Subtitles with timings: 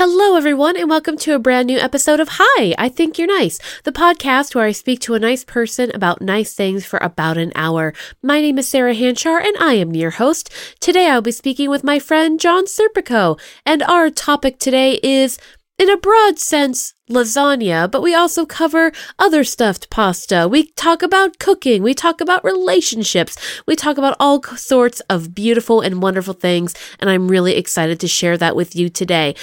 [0.00, 3.58] Hello, everyone, and welcome to a brand new episode of Hi, I Think You're Nice,
[3.82, 7.50] the podcast where I speak to a nice person about nice things for about an
[7.56, 7.92] hour.
[8.22, 10.50] My name is Sarah Hanchar, and I am your host.
[10.78, 15.36] Today, I'll be speaking with my friend John Serpico, and our topic today is
[15.78, 20.48] in a broad sense, lasagna, but we also cover other stuffed pasta.
[20.48, 21.82] We talk about cooking.
[21.82, 23.36] We talk about relationships.
[23.66, 26.74] We talk about all sorts of beautiful and wonderful things.
[26.98, 29.36] And I'm really excited to share that with you today.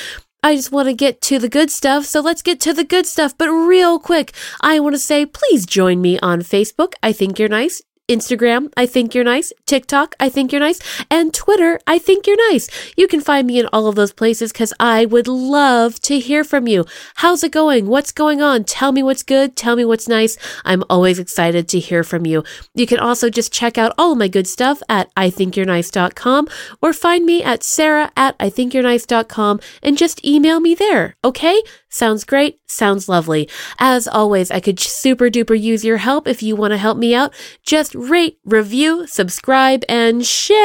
[0.46, 2.06] I just want to get to the good stuff.
[2.06, 3.36] So let's get to the good stuff.
[3.36, 6.94] But real quick, I want to say please join me on Facebook.
[7.02, 7.82] I think you're nice.
[8.08, 9.52] Instagram, I think you're nice.
[9.66, 10.80] TikTok, I think you're nice.
[11.10, 12.70] And Twitter, I think you're nice.
[12.96, 16.44] You can find me in all of those places because I would love to hear
[16.44, 16.86] from you.
[17.16, 17.88] How's it going?
[17.88, 18.64] What's going on?
[18.64, 19.56] Tell me what's good.
[19.56, 20.38] Tell me what's nice.
[20.64, 22.44] I'm always excited to hear from you.
[22.76, 26.48] You can also just check out all my good stuff at ithinkyournice.com
[26.82, 31.16] or find me at sarah at ithinkyournice.com and just email me there.
[31.24, 31.62] Okay?
[31.96, 32.60] Sounds great.
[32.68, 33.48] Sounds lovely.
[33.80, 37.16] As always, I could super duper use your help if you want to help me
[37.16, 37.34] out.
[37.64, 40.60] Just rate, review, subscribe, and share.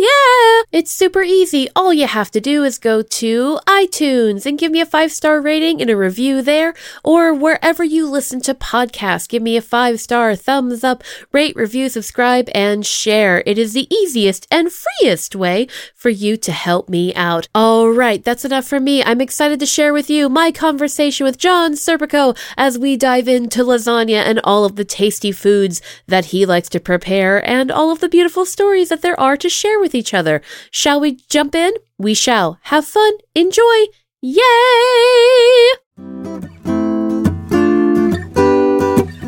[0.00, 0.62] Yeah.
[0.72, 1.68] It's super easy.
[1.76, 5.42] All you have to do is go to iTunes and give me a five star
[5.42, 6.72] rating and a review there,
[7.04, 9.28] or wherever you listen to podcasts.
[9.28, 13.42] Give me a five star thumbs up, rate, review, subscribe, and share.
[13.44, 17.46] It is the easiest and freest way for you to help me out.
[17.54, 18.24] All right.
[18.24, 19.04] That's enough for me.
[19.04, 23.64] I'm excited to share with you my conversation with John Serpico as we dive into
[23.64, 27.98] lasagna and all of the tasty foods that he likes to prepare and all of
[27.98, 30.40] the beautiful stories that there are to share with each other.
[30.70, 31.72] Shall we jump in?
[31.98, 32.60] We shall.
[32.70, 33.14] Have fun.
[33.34, 33.86] Enjoy.
[34.22, 34.38] Yay!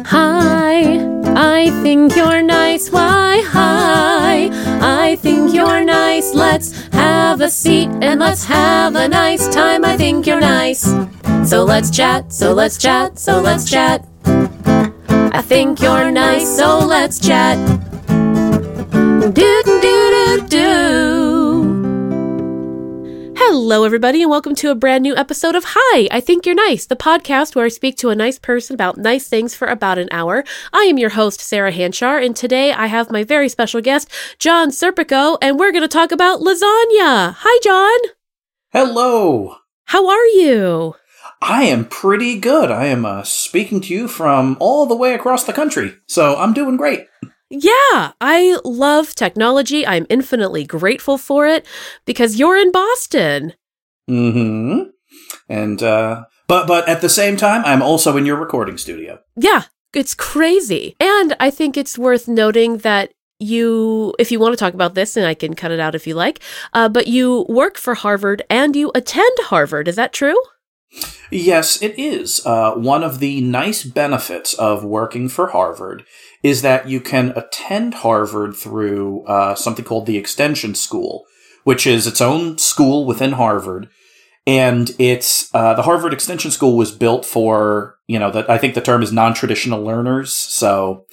[0.07, 1.01] Hi,
[1.35, 2.91] I think you're nice.
[2.91, 3.70] Why, hi,
[6.21, 6.35] you're.
[6.35, 9.85] Let's have a seat and let's have a nice time.
[9.85, 10.83] I think you're nice.
[11.49, 14.05] So let's chat, so let's chat, so let's chat.
[14.27, 17.57] I think you're nice, so let's chat.
[19.35, 19.63] Do
[23.53, 26.87] Hello, everybody, and welcome to a brand new episode of Hi, I Think You're Nice,
[26.87, 30.09] the podcast where I speak to a nice person about nice things for about an
[30.13, 30.45] hour.
[30.73, 34.09] I am your host, Sarah Hanchar, and today I have my very special guest,
[34.39, 37.35] John Serpico, and we're going to talk about lasagna.
[37.39, 38.13] Hi, John.
[38.73, 39.57] Hello.
[39.87, 40.95] How are you?
[41.43, 42.71] I am pretty good.
[42.71, 46.53] I am uh, speaking to you from all the way across the country, so I'm
[46.53, 47.09] doing great.
[47.51, 49.85] Yeah, I love technology.
[49.87, 51.67] I'm infinitely grateful for it
[52.07, 53.55] because you're in Boston.
[54.09, 54.91] Mm-hmm.
[55.49, 59.19] And uh but but at the same time, I'm also in your recording studio.
[59.37, 60.97] Yeah, it's crazy.
[61.01, 65.17] And I think it's worth noting that you, if you want to talk about this,
[65.17, 66.41] and I can cut it out if you like,
[66.73, 69.89] uh, but you work for Harvard and you attend Harvard.
[69.89, 70.41] Is that true?
[71.31, 72.45] Yes, it is.
[72.45, 76.05] Uh, one of the nice benefits of working for Harvard
[76.43, 81.25] is that you can attend Harvard through uh, something called the Extension School,
[81.65, 83.89] which is its own school within Harvard.
[84.47, 88.75] And it's uh, the Harvard Extension School was built for you know that I think
[88.75, 90.33] the term is non-traditional learners.
[90.33, 91.05] So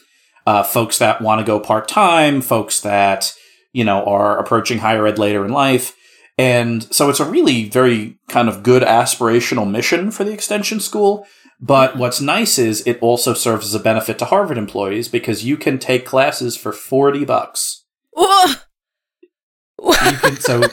[0.46, 3.34] uh, folks that want to go part time, folks that
[3.74, 5.94] you know are approaching higher ed later in life.
[6.38, 11.26] And so it's a really very kind of good aspirational mission for the extension school.
[11.60, 15.58] But what's nice is it also serves as a benefit to Harvard employees because you
[15.58, 17.84] can take classes for 40 bucks.
[19.94, 20.64] Can, so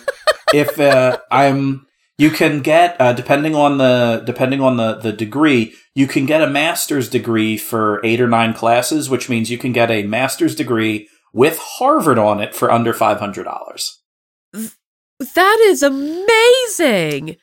[0.53, 1.87] if uh, I'm
[2.19, 6.43] you can get uh, depending on the depending on the the degree you can get
[6.43, 10.55] a master's degree for eight or nine classes which means you can get a master's
[10.55, 13.89] degree with harvard on it for under $500
[15.19, 17.37] That is amazing.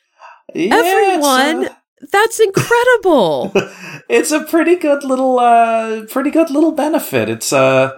[0.54, 1.74] Yeah, Everyone, it's
[2.10, 3.52] that's incredible.
[4.08, 7.92] it's a pretty good little uh pretty good little benefit it's uh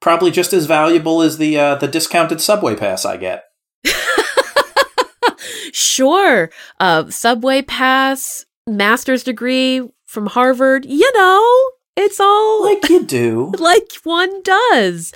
[0.00, 3.44] probably just as valuable as the uh the discounted subway pass i get
[5.72, 6.50] sure.
[6.78, 10.84] Uh, subway pass, master's degree from Harvard.
[10.84, 15.12] You know, it's all like you do like one does.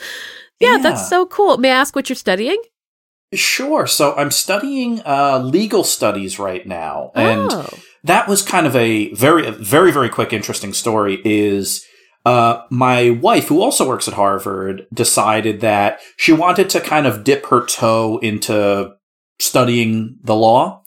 [0.61, 0.83] Yeah, Yeah.
[0.83, 1.59] that's so cool.
[1.59, 2.61] May I ask what you're studying?
[3.35, 3.87] Sure.
[3.87, 7.69] So I'm studying uh, legal studies right now, and oh.
[8.05, 11.21] That was kind of a very, very, very quick, interesting story.
[11.25, 11.85] Is
[12.25, 17.25] uh, my wife, who also works at Harvard, decided that she wanted to kind of
[17.25, 18.95] dip her toe into
[19.41, 20.83] studying the law.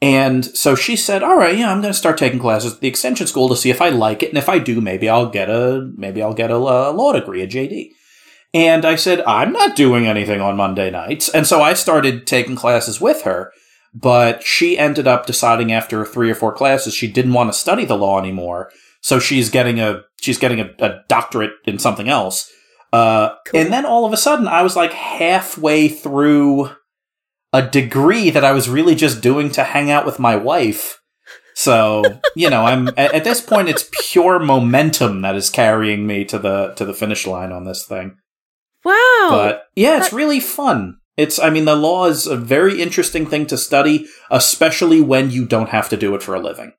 [0.00, 2.88] And so she said, "All right, yeah, I'm going to start taking classes at the
[2.88, 5.50] extension school to see if I like it, and if I do, maybe I'll get
[5.50, 7.90] a maybe I'll get a, uh law degree, a JD."
[8.54, 11.28] And I said, I'm not doing anything on Monday nights.
[11.28, 13.52] And so I started taking classes with her.
[13.94, 17.84] But she ended up deciding after three or four classes she didn't want to study
[17.84, 18.70] the law anymore.
[19.00, 22.50] So she's getting a she's getting a, a doctorate in something else.
[22.92, 23.60] Uh, cool.
[23.60, 26.70] And then all of a sudden, I was like halfway through
[27.52, 31.00] a degree that I was really just doing to hang out with my wife.
[31.54, 32.02] So
[32.36, 36.38] you know, I'm at, at this point, it's pure momentum that is carrying me to
[36.38, 38.16] the to the finish line on this thing.
[38.84, 39.28] Wow!
[39.30, 40.97] But yeah, it's really fun.
[41.18, 45.44] It's, I mean, the law is a very interesting thing to study, especially when you
[45.44, 46.74] don't have to do it for a living.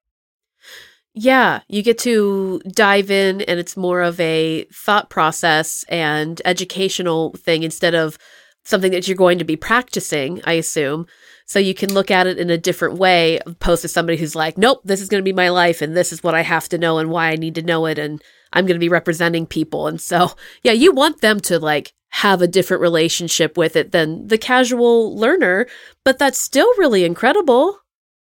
[1.14, 7.34] Yeah, you get to dive in, and it's more of a thought process and educational
[7.34, 8.18] thing instead of
[8.64, 11.08] something that you're going to be practicing, I assume.
[11.46, 14.58] So you can look at it in a different way, opposed to somebody who's like,
[14.58, 16.78] nope, this is going to be my life, and this is what I have to
[16.78, 18.22] know, and why I need to know it, and
[18.54, 19.88] I'm going to be representing people.
[19.88, 20.32] And so,
[20.64, 25.16] yeah, you want them to like have a different relationship with it than the casual
[25.16, 25.68] learner,
[26.04, 27.80] but that's still really incredible.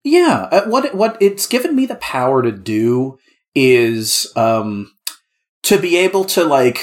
[0.04, 3.18] Yeah, uh, what what it's given me the power to do
[3.54, 4.92] is um
[5.64, 6.80] to be able to like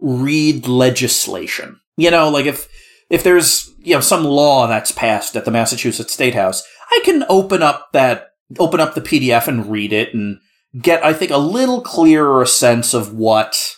[0.00, 1.80] read legislation.
[1.96, 2.68] You know, like if
[3.10, 7.24] if there's you know some law that's passed at the Massachusetts State House, I can
[7.28, 10.38] open up that open up the PDF and read it and
[10.80, 13.76] get I think a little clearer sense of what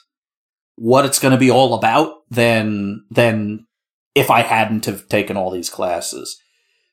[0.77, 3.67] what it's going to be all about than than
[4.15, 6.41] if I hadn't have taken all these classes.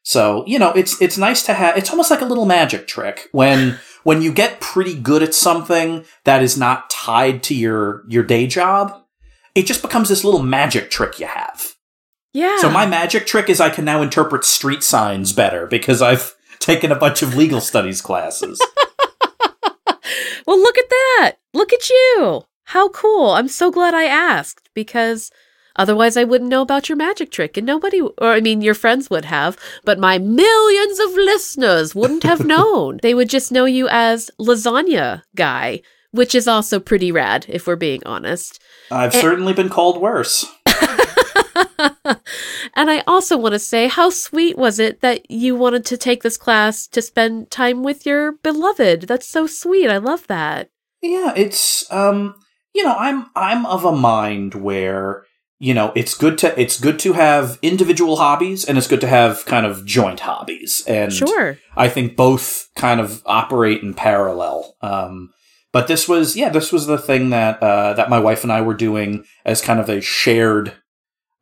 [0.04, 3.30] So, you know, it's it's nice to have it's almost like a little magic trick
[3.32, 8.24] when when you get pretty good at something that is not tied to your your
[8.24, 9.02] day job,
[9.56, 11.76] it just becomes this little magic trick you have.
[12.34, 12.58] Yeah.
[12.60, 16.92] So my magic trick is I can now interpret street signs better because I've taken
[16.92, 18.60] a bunch of legal studies classes.
[20.46, 21.34] well, look at that.
[21.54, 22.44] Look at you.
[22.66, 23.32] How cool.
[23.32, 25.32] I'm so glad I asked because
[25.76, 29.10] otherwise I wouldn't know about your magic trick and nobody, or I mean, your friends
[29.10, 33.00] would have, but my millions of listeners wouldn't have known.
[33.02, 35.82] they would just know you as lasagna guy,
[36.12, 38.60] which is also pretty rad if we're being honest.
[38.92, 40.46] I've and- certainly been called worse.
[42.76, 46.24] and I also want to say, how sweet was it that you wanted to take
[46.24, 49.04] this class to spend time with your beloved?
[49.04, 49.90] That's so sweet.
[49.90, 50.70] I love that.
[51.02, 52.36] Yeah, it's um
[52.74, 55.26] you know, I'm I'm of a mind where
[55.60, 59.08] you know it's good to it's good to have individual hobbies and it's good to
[59.08, 60.84] have kind of joint hobbies.
[60.88, 61.58] And sure.
[61.76, 64.76] I think both kind of operate in parallel.
[64.82, 65.32] Um,
[65.72, 68.62] but this was yeah this was the thing that uh, that my wife and i
[68.62, 70.74] were doing as kind of a shared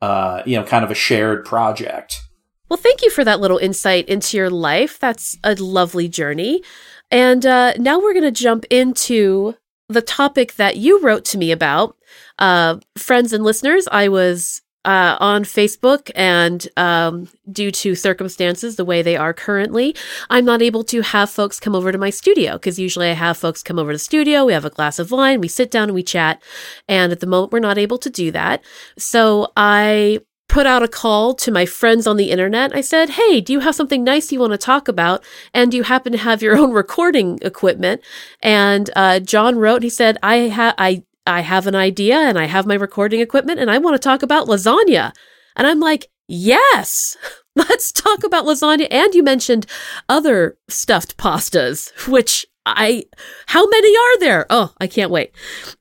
[0.01, 2.21] uh, you know kind of a shared project.
[2.69, 4.99] Well thank you for that little insight into your life.
[4.99, 6.63] That's a lovely journey.
[7.11, 9.55] And uh, now we're going to jump into
[9.93, 11.97] the topic that you wrote to me about.
[12.39, 18.85] Uh, friends and listeners, I was uh, on Facebook, and um, due to circumstances the
[18.85, 19.95] way they are currently,
[20.29, 23.37] I'm not able to have folks come over to my studio because usually I have
[23.37, 24.45] folks come over to the studio.
[24.45, 26.41] We have a glass of wine, we sit down and we chat.
[26.87, 28.63] And at the moment, we're not able to do that.
[28.97, 30.21] So I
[30.51, 32.75] put out a call to my friends on the internet.
[32.75, 35.23] I said, Hey, do you have something nice you want to talk about?
[35.53, 38.01] And do you happen to have your own recording equipment?
[38.41, 42.45] And uh, John wrote, he said, I have, I, I have an idea and I
[42.45, 45.13] have my recording equipment and I want to talk about lasagna.
[45.55, 47.15] And I'm like, yes,
[47.55, 48.87] let's talk about lasagna.
[48.91, 49.65] And you mentioned
[50.09, 53.05] other stuffed pastas, which I,
[53.47, 54.47] how many are there?
[54.49, 55.31] Oh, I can't wait.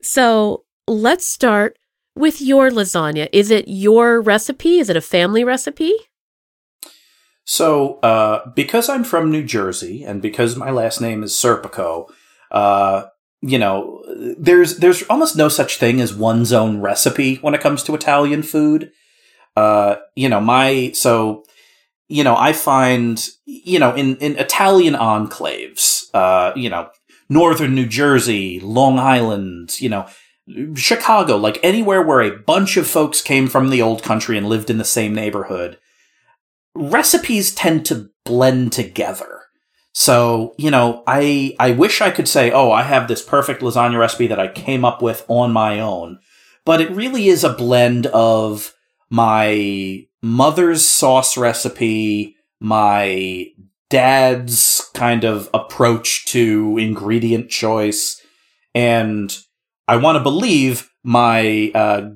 [0.00, 1.76] So let's start
[2.20, 3.28] with your lasagna?
[3.32, 4.78] Is it your recipe?
[4.78, 5.94] Is it a family recipe?
[7.44, 12.08] So, uh, because I'm from New Jersey and because my last name is Serpico,
[12.52, 13.06] uh,
[13.42, 14.04] you know,
[14.38, 18.42] there's there's almost no such thing as one's own recipe when it comes to Italian
[18.42, 18.92] food.
[19.56, 21.44] Uh, you know, my so
[22.08, 26.90] you know, I find you know in in Italian enclaves, uh, you know,
[27.28, 30.06] northern New Jersey, Long Island, you know,
[30.74, 34.70] Chicago, like anywhere where a bunch of folks came from the old country and lived
[34.70, 35.78] in the same neighborhood,
[36.74, 39.42] recipes tend to blend together.
[39.92, 43.98] So, you know, I I wish I could say, "Oh, I have this perfect lasagna
[43.98, 46.18] recipe that I came up with on my own."
[46.64, 48.74] But it really is a blend of
[49.08, 53.46] my mother's sauce recipe, my
[53.88, 58.22] dad's kind of approach to ingredient choice,
[58.74, 59.36] and
[59.90, 62.10] I want to believe my uh,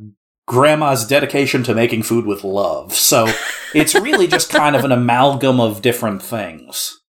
[0.47, 2.95] grandma's dedication to making food with love.
[2.95, 3.27] So
[3.75, 7.01] it's really just kind of an amalgam of different things.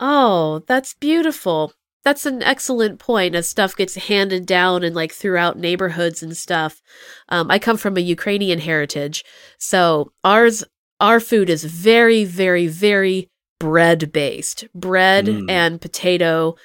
[0.00, 1.74] Oh, that's beautiful.
[2.04, 6.80] That's an excellent point as stuff gets handed down and like throughout neighborhoods and stuff.
[7.28, 9.22] Um, I come from a Ukrainian heritage.
[9.58, 10.64] So ours,
[11.00, 13.28] our food is very, very, very
[13.60, 14.64] bread based.
[14.74, 15.50] Bread Mm.
[15.50, 16.56] and potato.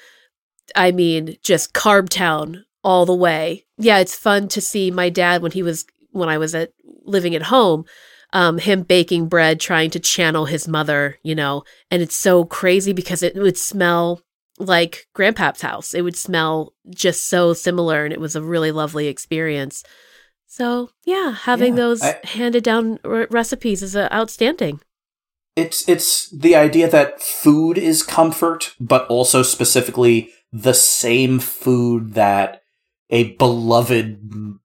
[0.74, 3.66] I mean, just carb town all the way.
[3.76, 6.70] Yeah, it's fun to see my dad when he was when I was at
[7.04, 7.84] living at home,
[8.32, 12.92] um, him baking bread, trying to channel his mother, you know, and it's so crazy
[12.94, 14.20] because it would smell
[14.58, 15.94] like grandpa's house.
[15.94, 16.72] It would smell
[17.04, 19.84] just so similar and it was a really lovely experience.
[20.46, 24.80] So, yeah, having Yeah, those I- handed down r- recipes is uh, outstanding.
[25.56, 32.62] It's it's the idea that food is comfort, but also specifically the same food that
[33.10, 34.20] a beloved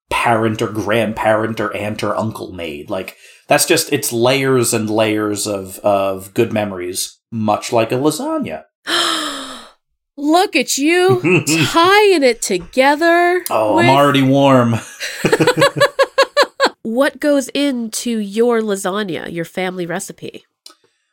[0.10, 2.90] parent or grandparent or aunt or uncle made.
[2.90, 8.66] Like that's just it's layers and layers of of good memories, much like a lasagna.
[10.16, 11.20] Look at you
[11.72, 13.44] tying it together.
[13.50, 14.76] Oh, with- I'm already warm.
[16.84, 20.46] what goes into your lasagna, your family recipe?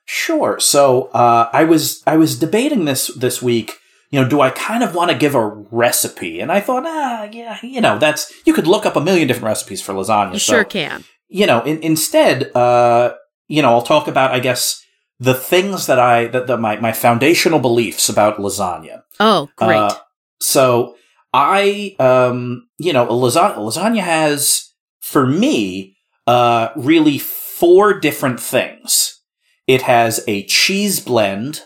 [0.04, 0.58] Sure.
[0.58, 3.72] So uh, I was I was debating this this week.
[4.10, 6.40] You know, do I kind of want to give a recipe?
[6.40, 9.46] And I thought, ah, yeah, you know, that's you could look up a million different
[9.46, 10.34] recipes for lasagna.
[10.34, 11.04] You so, sure can.
[11.28, 13.14] You know, in, instead, uh,
[13.46, 14.84] you know, I'll talk about, I guess,
[15.20, 19.02] the things that I that, that my my foundational beliefs about lasagna.
[19.20, 19.76] Oh, great.
[19.76, 19.94] Uh,
[20.40, 20.96] so
[21.32, 29.20] I, um, you know, a lasagna, lasagna has, for me, uh, really four different things.
[29.66, 31.62] It has a cheese blend,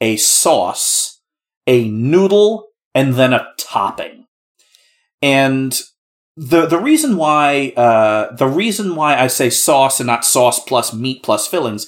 [0.00, 1.17] a sauce,
[1.68, 4.26] a noodle, and then a topping.
[5.22, 5.78] And
[6.36, 10.92] the the reason why uh, the reason why I say sauce and not sauce plus
[10.94, 11.86] meat plus fillings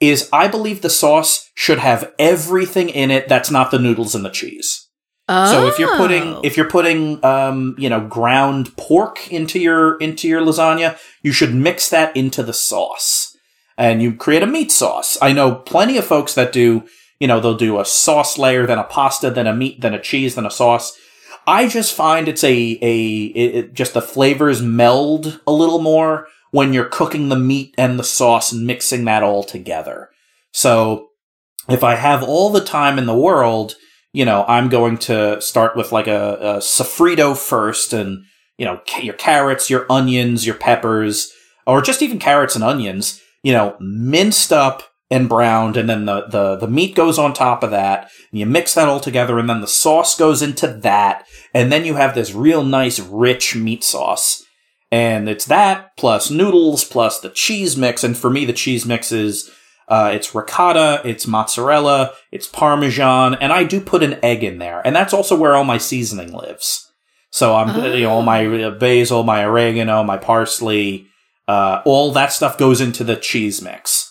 [0.00, 4.24] is I believe the sauce should have everything in it that's not the noodles and
[4.24, 4.86] the cheese.
[5.28, 6.40] So if you're putting Oh.
[6.42, 11.54] if you're putting um, you know ground pork into your into your lasagna, you should
[11.54, 13.36] mix that into the sauce,
[13.78, 15.16] and you create a meat sauce.
[15.22, 16.82] I know plenty of folks that do
[17.20, 20.00] you know they'll do a sauce layer, then a pasta, then a meat, then a
[20.00, 20.98] cheese, then a sauce.
[21.46, 26.72] I just find it's a a it, just the flavors meld a little more when
[26.72, 30.10] you're cooking the meat and the sauce and mixing that all together.
[30.50, 31.10] So
[31.68, 33.76] if I have all the time in the world
[34.12, 38.24] you know, I'm going to start with like a, a sofrito first and,
[38.58, 41.32] you know, your carrots, your onions, your peppers,
[41.66, 45.76] or just even carrots and onions, you know, minced up and browned.
[45.76, 48.10] And then the, the, the meat goes on top of that.
[48.30, 49.38] And you mix that all together.
[49.38, 51.26] And then the sauce goes into that.
[51.52, 54.44] And then you have this real nice, rich meat sauce.
[54.92, 58.04] And it's that plus noodles plus the cheese mix.
[58.04, 59.50] And for me, the cheese mix is,
[59.90, 64.80] uh, it's ricotta, it's mozzarella, it's parmesan, and I do put an egg in there,
[64.86, 66.88] and that's also where all my seasoning lives.
[67.32, 71.08] So I'm, you know, all my uh, basil, my oregano, my parsley,
[71.48, 74.09] uh, all that stuff goes into the cheese mix.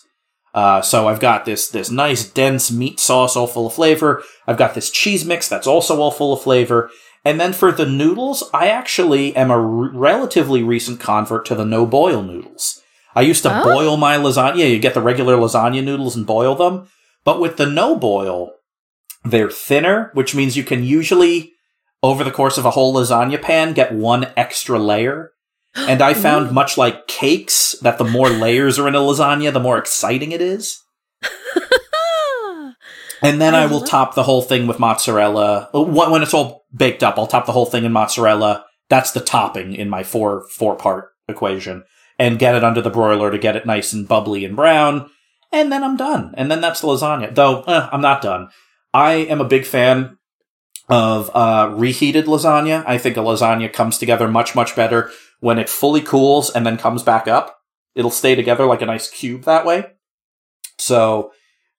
[0.52, 4.22] Uh, so I've got this this nice dense meat sauce, all full of flavor.
[4.46, 6.90] I've got this cheese mix that's also all full of flavor.
[7.24, 9.60] And then for the noodles, I actually am a r-
[9.92, 12.80] relatively recent convert to the no boil noodles.
[13.14, 13.64] I used to Oh.
[13.64, 14.68] boil my lasagna.
[14.70, 16.88] You get the regular lasagna noodles and boil them.
[17.24, 18.52] But with the no boil,
[19.24, 21.52] they're thinner, which means you can usually,
[22.02, 25.32] over the course of a whole lasagna pan, get one extra layer.
[25.74, 29.60] And I found, much like cakes, that the more layers are in a lasagna, the
[29.60, 30.82] more exciting it is.
[33.22, 35.68] And then I I will love- top the whole thing with mozzarella.
[35.74, 38.64] When when it's all baked up, I'll top the whole thing in mozzarella.
[38.88, 41.84] That's the topping in my four four part equation,
[42.18, 45.10] and get it under the broiler to get it nice and bubbly and brown.
[45.52, 46.32] And then I'm done.
[46.36, 47.34] And then that's the lasagna.
[47.34, 48.48] Though eh, I'm not done.
[48.94, 50.16] I am a big fan
[50.88, 52.84] of uh, reheated lasagna.
[52.86, 55.10] I think a lasagna comes together much much better
[55.40, 57.58] when it fully cools and then comes back up.
[57.94, 59.86] It'll stay together like a nice cube that way.
[60.78, 61.32] So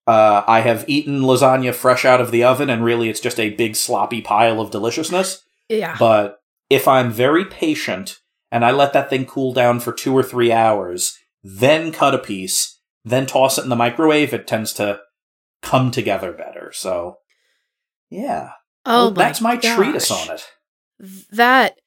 [0.08, 3.51] uh, I have eaten lasagna fresh out of the oven, and really it's just a
[3.51, 5.44] big sloppy pile of deliciousness.
[5.70, 5.96] yeah.
[5.98, 6.39] But
[6.70, 8.18] if I'm very patient
[8.51, 12.18] and I let that thing cool down for two or three hours, then cut a
[12.20, 15.00] piece, then toss it in the microwave, it tends to
[15.62, 16.72] come together better.
[16.74, 17.18] So,
[18.10, 18.51] yeah.
[18.86, 20.30] Oh, Well, that's my treatise gosh.
[20.30, 20.48] on it.
[21.32, 21.80] That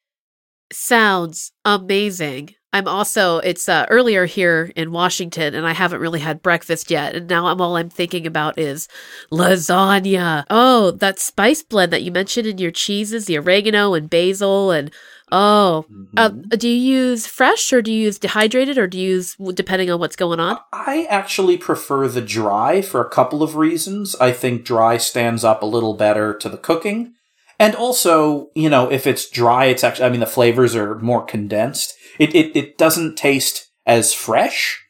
[0.75, 2.55] sounds amazing.
[2.73, 7.15] I'm also it's uh, earlier here in Washington and I haven't really had breakfast yet
[7.15, 8.89] and now I'm all I'm thinking about is
[9.31, 10.45] lasagna.
[10.51, 14.91] Oh, that spice blend that you mentioned in your cheeses, the oregano and basil and
[15.31, 15.85] oh,
[16.17, 16.59] uh, Mhm.
[16.59, 20.01] do you use fresh or do you use dehydrated or do you use depending on
[20.01, 20.59] what's going on?
[20.73, 24.17] I actually prefer the dry for a couple of reasons.
[24.21, 27.13] I think dry stands up a little better to the cooking.
[27.59, 31.25] And also, you know, if it's dry, it's actually, I mean, the flavors are more
[31.25, 31.95] condensed.
[32.19, 34.83] It, it, it doesn't taste as fresh.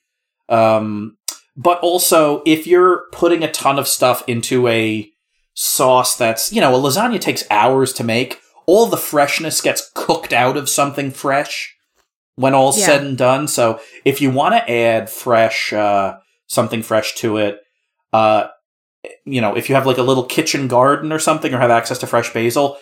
[0.48, 1.16] Um,
[1.56, 5.08] But also, if you're putting a ton of stuff into a
[5.54, 10.32] sauce that's, you know, a lasagna takes hours to make, all the freshness gets cooked
[10.32, 11.76] out of something fresh
[12.36, 12.86] when all's Yeah.
[12.86, 13.46] said and done.
[13.46, 16.16] So if you want to add fresh, uh,
[16.48, 17.60] something fresh to it,
[18.12, 18.48] uh,
[19.24, 21.98] you know, if you have like a little kitchen garden or something or have access
[21.98, 22.78] to fresh basil,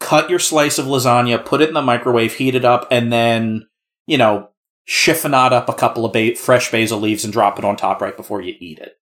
[0.00, 3.66] cut your slice of lasagna, put it in the microwave, heat it up, and then,
[4.06, 4.48] you know,
[4.88, 8.16] chiffonade up a couple of ba- fresh basil leaves and drop it on top right
[8.16, 8.98] before you eat it.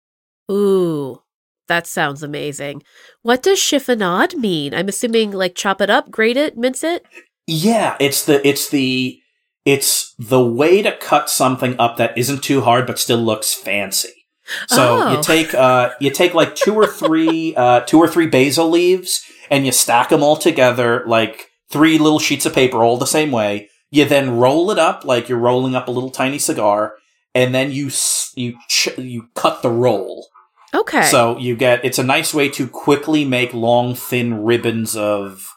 [0.51, 1.23] Ooh,
[1.69, 2.83] that sounds amazing.
[3.23, 4.75] What does chiffonade mean?
[4.75, 7.05] I'm assuming like chop it up, grate it, mince it.
[7.47, 9.21] Yeah, it's the it's the
[9.65, 14.20] it's the way to cut something up that isn't too hard but still looks fancy.
[14.69, 15.13] So Oh.
[15.17, 19.23] you take uh you take like two or three uh two or three basil leaves
[19.51, 23.31] and you stack them all together like three little sheets of paper all the same
[23.31, 23.69] way.
[23.91, 26.95] You then roll it up like you're rolling up a little tiny cigar
[27.35, 27.91] and then you
[28.37, 30.27] you ch- you cut the roll.
[30.75, 31.03] Okay.
[31.03, 35.49] So you get it's a nice way to quickly make long thin ribbons of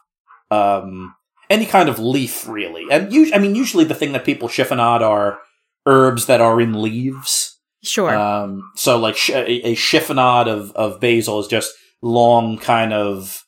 [0.52, 1.16] um
[1.50, 2.86] any kind of leaf really.
[2.90, 5.40] And us- I mean usually the thing that people chiffonade are
[5.86, 7.53] herbs that are in leaves.
[7.84, 8.16] Sure.
[8.16, 13.44] Um so like sh- a, chiffonade of of basil is just long kind of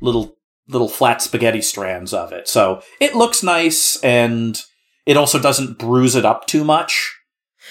[0.00, 0.36] little
[0.68, 2.48] little flat spaghetti strands of it.
[2.48, 4.60] So it looks nice and
[5.06, 7.14] it also doesn't bruise it up too much.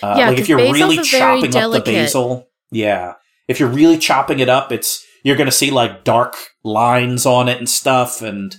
[0.01, 3.13] Uh, Yeah, like if you're really chopping up the basil, yeah.
[3.47, 7.47] If you're really chopping it up, it's you're going to see like dark lines on
[7.47, 8.55] it and stuff, and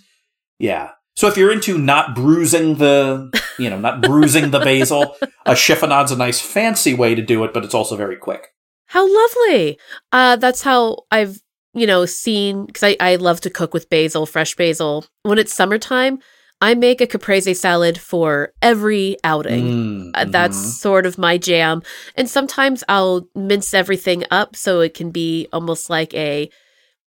[0.58, 0.90] yeah.
[1.16, 6.12] So if you're into not bruising the, you know, not bruising the basil, a chiffonade's
[6.12, 8.48] a nice fancy way to do it, but it's also very quick.
[8.86, 9.78] How lovely.
[10.12, 11.40] Uh, that's how I've,
[11.72, 15.06] you know, seen, because I, I love to cook with basil, fresh basil.
[15.22, 16.18] When it's summertime,
[16.60, 19.64] I make a caprese salad for every outing.
[19.64, 20.80] Mm, Uh, That's mhm.
[20.80, 21.82] sort of my jam.
[22.14, 26.48] And sometimes I'll mince everything up so it can be almost like a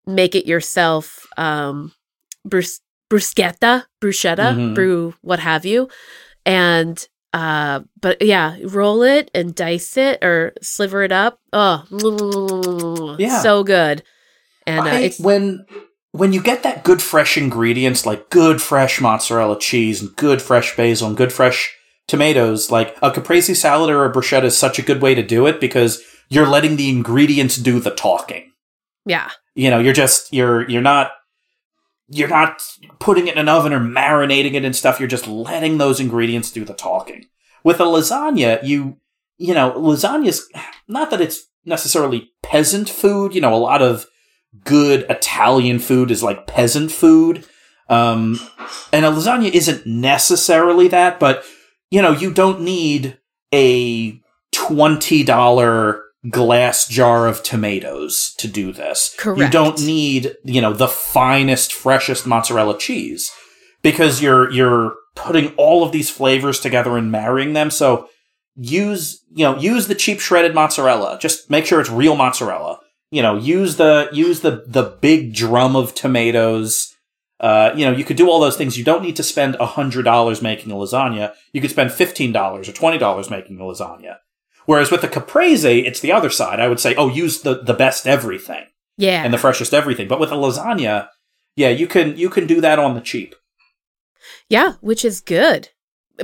[0.05, 1.93] make it yourself um,
[2.47, 4.75] brus- bruschetta, bruschetta, Mhm.
[4.75, 5.89] brew, what have you.
[6.45, 11.39] And, uh, but yeah, roll it and dice it or sliver it up.
[11.53, 13.41] Oh, Yeah.
[13.41, 14.03] so good.
[14.65, 15.65] And uh, I- it's, when
[16.11, 20.75] when you get that good fresh ingredients like good fresh mozzarella cheese and good fresh
[20.75, 21.71] basil and good fresh
[22.07, 25.45] tomatoes, like a caprese salad or a bruschetta is such a good way to do
[25.45, 28.51] it because you're letting the ingredients do the talking.
[29.05, 29.29] yeah.
[29.55, 31.11] You know, you're just you're you're not
[32.09, 32.61] you're not
[32.99, 34.99] putting it in an oven or marinating it and stuff.
[34.99, 37.25] You're just letting those ingredients do the talking.
[37.63, 38.97] With a lasagna, you
[39.37, 40.49] you know, lasagna's
[40.87, 43.33] not that it's necessarily peasant food.
[43.33, 44.05] You know, a lot of
[44.63, 47.45] good Italian food is like peasant food.
[47.87, 48.39] Um,
[48.91, 51.43] and a lasagna isn't necessarily that, but
[51.89, 53.17] you know, you don't need
[53.53, 54.21] a
[54.53, 59.15] $20 glass jar of tomatoes to do this.
[59.17, 59.39] Correct.
[59.39, 63.31] You don't need, you know, the finest, freshest mozzarella cheese
[63.81, 67.71] because you're, you're putting all of these flavors together and marrying them.
[67.71, 68.09] So
[68.55, 71.17] use, you know, use the cheap shredded mozzarella.
[71.21, 72.79] Just make sure it's real mozzarella.
[73.11, 76.93] You know, use the, use the, the big drum of tomatoes.
[77.39, 78.77] Uh, you know, you could do all those things.
[78.77, 81.33] You don't need to spend $100 making a lasagna.
[81.53, 84.17] You could spend $15 or $20 making a lasagna.
[84.69, 86.59] Whereas with the caprese, it's the other side.
[86.59, 88.65] I would say, oh, use the, the best everything
[88.97, 89.23] Yeah.
[89.23, 90.07] and the freshest everything.
[90.07, 91.07] But with a lasagna,
[91.55, 93.33] yeah, you can, you can do that on the cheap.
[94.47, 95.69] yeah, which is good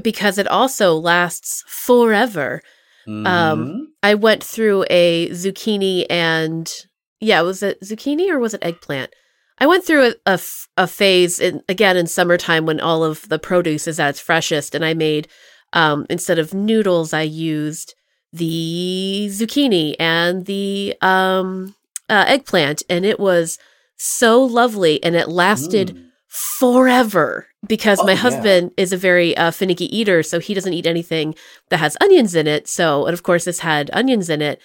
[0.02, 2.62] because it also lasts forever.
[3.08, 3.80] Um, Mhm.
[4.04, 6.72] I went through a zucchini and
[7.20, 9.12] yeah, was it zucchini or was it eggplant?
[9.58, 13.28] I went through a, a f- a phase in, again in summertime when all of
[13.30, 15.28] the produce is at its freshest, and I made
[15.74, 17.94] um, instead of noodles, I used
[18.36, 21.76] the zucchini and the um,
[22.10, 23.58] uh, eggplant, and it was
[23.98, 26.02] so lovely, and it lasted Mm.
[26.28, 28.18] forever because Oh, my yeah.
[28.18, 31.34] husband is a very uh, finicky eater, so he doesn't eat anything
[31.70, 32.68] that has onions in it.
[32.68, 34.62] So, and of course, this had onions in it,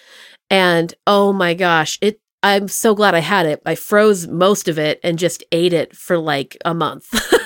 [0.49, 2.19] and oh my gosh, it.
[2.43, 3.61] I'm so glad I had it.
[3.67, 7.05] I froze most of it and just ate it for like a month.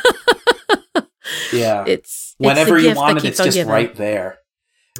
[1.51, 1.83] Yeah.
[1.87, 3.71] it's Whenever it's you want it, it's just giving.
[3.71, 4.37] right there.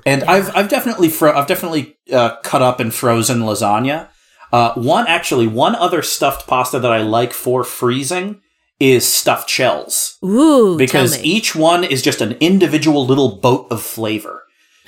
[0.06, 0.24] And.
[0.24, 4.10] I've I've definitely fro- I've definitely uh, cut up and frozen lasagna.
[4.52, 8.42] Uh, one actually one other stuffed pasta that I like for freezing
[8.80, 14.44] is stuffed shells Ooh, because each one is just an individual little boat of flavor.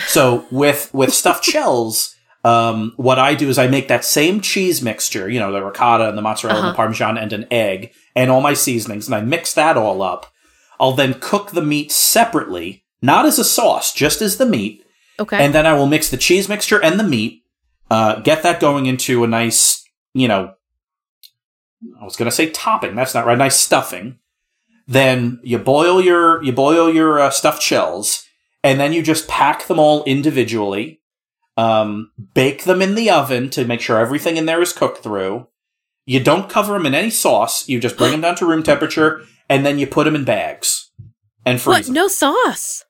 [0.07, 4.81] So with with stuffed shells, um, what I do is I make that same cheese
[4.81, 6.71] mixture, you know, the ricotta and the mozzarella and Uh-huh.
[6.73, 10.27] the parmesan and an egg and all my seasonings, and I mix that all up.
[10.79, 14.83] I'll then cook the meat separately, not as a sauce, just as the meat,
[15.19, 15.43] okay.
[15.43, 17.43] and then I will mix the cheese mixture and the meat,
[17.89, 20.53] Uh, get that going into a nice, you know,
[22.01, 22.95] I was going to say topping.
[22.95, 23.37] That's not right.
[23.37, 24.19] Nice stuffing.
[24.87, 28.25] Then you boil your you boil your uh, stuffed shells,
[28.63, 31.01] and then you just pack them all individually.
[31.55, 35.47] Um, bake them in the oven to make sure everything in there is cooked through.
[36.05, 37.67] You don't cover them in any sauce.
[37.67, 40.89] You just bring them down to room temperature, and then you put them in bags
[41.45, 41.75] and freeze.
[41.75, 41.85] What?
[41.85, 41.93] them.
[41.95, 42.83] No sauce.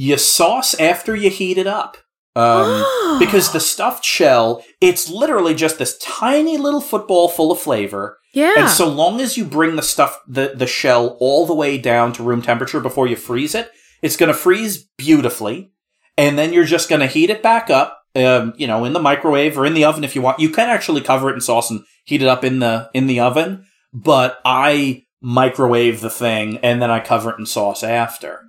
[0.00, 1.98] You sauce after you heat it up.
[2.34, 8.16] Um, because the stuffed shell, it's literally just this tiny little football full of flavor.
[8.32, 8.54] Yeah.
[8.56, 12.14] And so long as you bring the stuff, the, the shell all the way down
[12.14, 15.70] to room temperature before you freeze it, it's going to freeze beautifully.
[16.16, 19.00] And then you're just going to heat it back up, um, you know, in the
[19.00, 20.40] microwave or in the oven if you want.
[20.40, 23.20] You can actually cover it in sauce and heat it up in the, in the
[23.20, 23.66] oven.
[23.92, 28.46] But I microwave the thing and then I cover it in sauce after.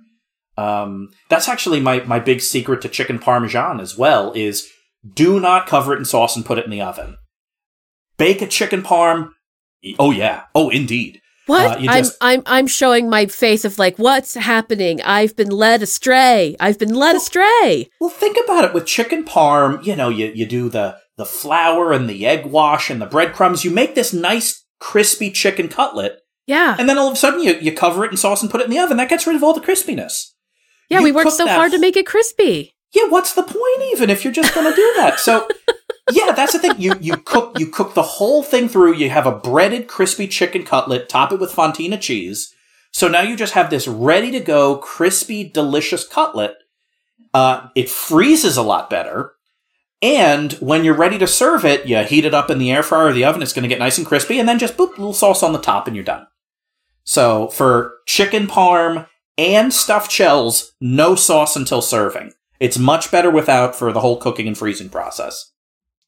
[0.56, 4.68] Um, that's actually my, my big secret to chicken parmesan as well is
[5.14, 7.16] do not cover it in sauce and put it in the oven.
[8.18, 9.30] Bake a chicken parm.
[9.98, 10.44] Oh yeah.
[10.54, 11.20] Oh indeed.
[11.46, 11.78] What?
[11.78, 15.02] Uh, you I'm I'm I'm showing my face of like what's happening?
[15.02, 16.54] I've been led astray.
[16.60, 17.88] I've been led astray.
[18.00, 19.84] Well, think about it with chicken parm.
[19.84, 23.64] You know, you, you do the, the flour and the egg wash and the breadcrumbs.
[23.64, 26.20] You make this nice crispy chicken cutlet.
[26.46, 26.76] Yeah.
[26.78, 28.64] And then all of a sudden you, you cover it in sauce and put it
[28.64, 28.96] in the oven.
[28.96, 30.31] That gets rid of all the crispiness.
[30.92, 32.74] Yeah, you we worked so hard to make it crispy.
[32.92, 35.18] Yeah, what's the point even if you're just going to do that?
[35.18, 35.48] So,
[36.12, 36.78] yeah, that's the thing.
[36.78, 38.94] You you cook you cook the whole thing through.
[38.94, 42.54] You have a breaded crispy chicken cutlet, top it with fontina cheese.
[42.92, 46.56] So now you just have this ready to go crispy delicious cutlet.
[47.32, 49.32] Uh, it freezes a lot better.
[50.02, 53.06] And when you're ready to serve it, you heat it up in the air fryer
[53.06, 53.40] or the oven.
[53.40, 55.52] It's going to get nice and crispy, and then just boop, a little sauce on
[55.52, 56.26] the top, and you're done.
[57.04, 59.06] So for chicken parm
[59.38, 62.32] and stuffed shells, no sauce until serving.
[62.60, 65.50] It's much better without for the whole cooking and freezing process.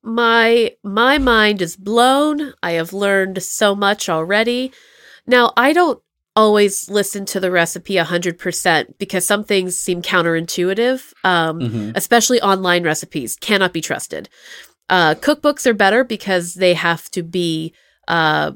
[0.02, 2.52] My my mind is blown.
[2.62, 4.70] I have learned so much already.
[5.26, 5.98] Now, I don't
[6.37, 11.92] always listen to the recipe 100% because some things seem counterintuitive, um, Mhm.
[11.96, 14.28] especially online recipes cannot be trusted.
[14.90, 17.72] Uh, cookbooks are better because they have to be
[18.08, 18.52] uh,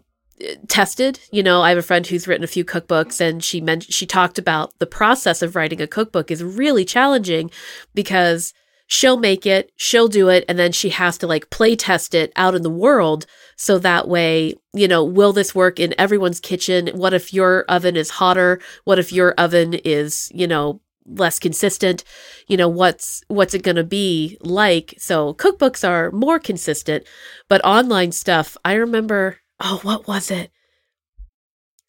[0.68, 1.20] tested.
[1.30, 4.06] You know, I have a friend who's written a few cookbooks, and she mentioned she
[4.06, 7.50] talked about the process of writing a cookbook is really challenging
[7.94, 8.52] because
[8.86, 12.32] she'll make it, she'll do it, and then she has to like play test it
[12.36, 13.26] out in the world.
[13.56, 16.88] So that way, you know, will this work in everyone's kitchen?
[16.94, 18.60] What if your oven is hotter?
[18.84, 22.02] What if your oven is, you know, less consistent?
[22.46, 24.94] You know, what's what's it going to be like?
[24.98, 27.04] So cookbooks are more consistent,
[27.48, 30.50] but online stuff, I remember, oh, what was it?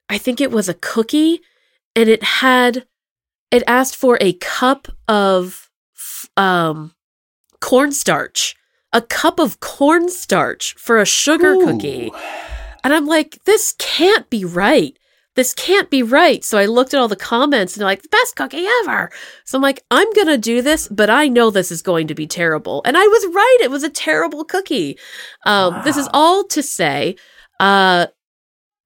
[0.10, 1.42] I think it was a cookie
[1.96, 2.86] and it had
[3.52, 5.70] it asked for a cup of
[6.38, 6.94] um
[7.62, 8.56] cornstarch
[8.94, 11.66] a cup of cornstarch for a sugar Ooh.
[11.66, 12.12] cookie.
[12.84, 14.98] And i'm like this can't be right.
[15.36, 16.44] This can't be right.
[16.44, 19.12] So i looked at all the comments and they're like the best cookie ever.
[19.46, 22.26] So i'm like i'm gonna do this but i know this is going to be
[22.26, 22.82] terrible.
[22.86, 24.98] And i was right it was a terrible cookie.
[25.46, 27.16] Um, this is all to say
[27.60, 28.08] uh,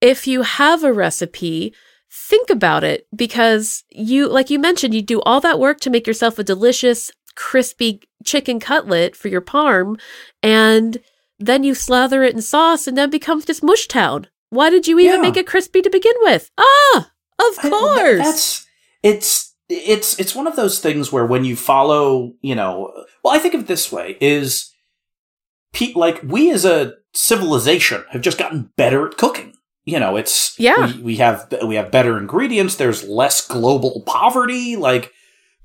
[0.01, 1.73] if you have a recipe
[2.11, 6.05] think about it because you like you mentioned you do all that work to make
[6.05, 9.99] yourself a delicious crispy chicken cutlet for your parm
[10.43, 10.99] and
[11.39, 14.27] then you slather it in sauce and then becomes just mush town.
[14.51, 15.21] Why did you even Yeah.
[15.21, 16.51] make it crispy to begin with?
[16.59, 17.09] Ah
[17.39, 18.17] of I- course.
[18.19, 18.65] That's
[19.01, 23.39] it's it's it's one of those things where when you follow, you know, well, I
[23.39, 24.71] think of it this way: is
[25.73, 29.53] pe- like we as a civilization have just gotten better at cooking.
[29.85, 30.93] You know, it's Yeah.
[30.93, 32.75] We, we have we have better ingredients.
[32.75, 34.75] There's less global poverty.
[34.75, 35.11] Like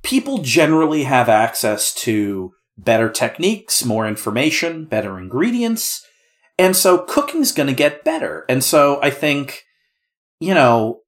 [0.02, 6.04] people generally have access to better techniques, more information, better ingredients,
[6.58, 8.44] and so cooking's going to get better.
[8.48, 9.64] And so I think,
[10.40, 11.00] you know,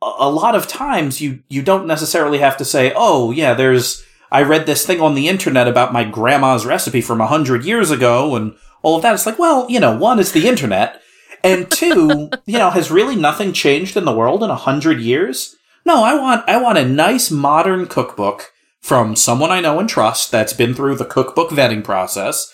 [0.00, 4.04] a a lot of times you you don't necessarily have to say, "Oh, yeah, there's
[4.30, 7.90] I read this thing on the internet about my grandma's recipe from a hundred years
[7.90, 11.00] ago and all of that." It's like, well, you know, one, is the internet,
[11.44, 15.54] and two, you know, has really nothing changed in the world in a hundred years?
[15.84, 20.30] No, I want I want a nice modern cookbook from someone I know and trust
[20.30, 22.52] that's been through the cookbook vetting process,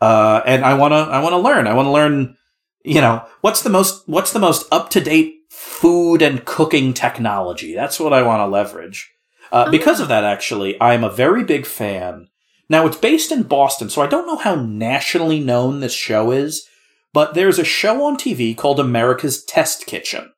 [0.00, 1.66] uh, and I wanna I wanna learn.
[1.66, 2.36] I wanna learn.
[2.84, 7.74] You know, what's the most what's the most up to date food and cooking technology?
[7.74, 9.12] That's what I want to leverage.
[9.52, 12.28] Uh, because of that, actually, I'm a very big fan.
[12.72, 16.66] Now, it's based in Boston, so I don't know how nationally known this show is,
[17.12, 20.32] but there's a show on TV called America's Test Kitchen.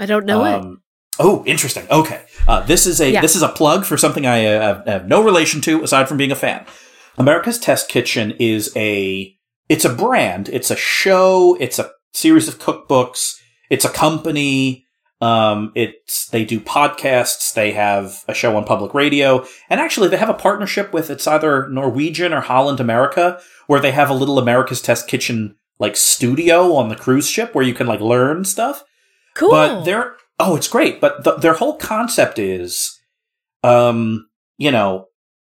[0.00, 0.82] i don't know it Um,
[1.20, 1.86] Oh, interesting.
[1.88, 3.20] Okay, uh, this is a Yeah.
[3.20, 6.32] this is a plug for something I uh, have no relation to aside from being
[6.32, 6.66] a fan.
[7.16, 9.36] America's Test Kitchen is a
[9.68, 13.36] it's a brand, it's a show, it's a series of cookbooks,
[13.70, 14.83] it's a company.
[15.20, 20.16] Um, it's they do podcasts, they have a show on public radio, and actually they
[20.16, 24.38] have a partnership with it's either Norwegian or Holland America, where they have a little
[24.38, 28.84] America's Test Kitchen like studio on the cruise ship where you can like learn stuff.
[29.34, 29.50] Cool.
[29.50, 31.00] But they're oh, it's great.
[31.00, 33.00] But the, their whole concept is,
[33.62, 35.08] um, you know,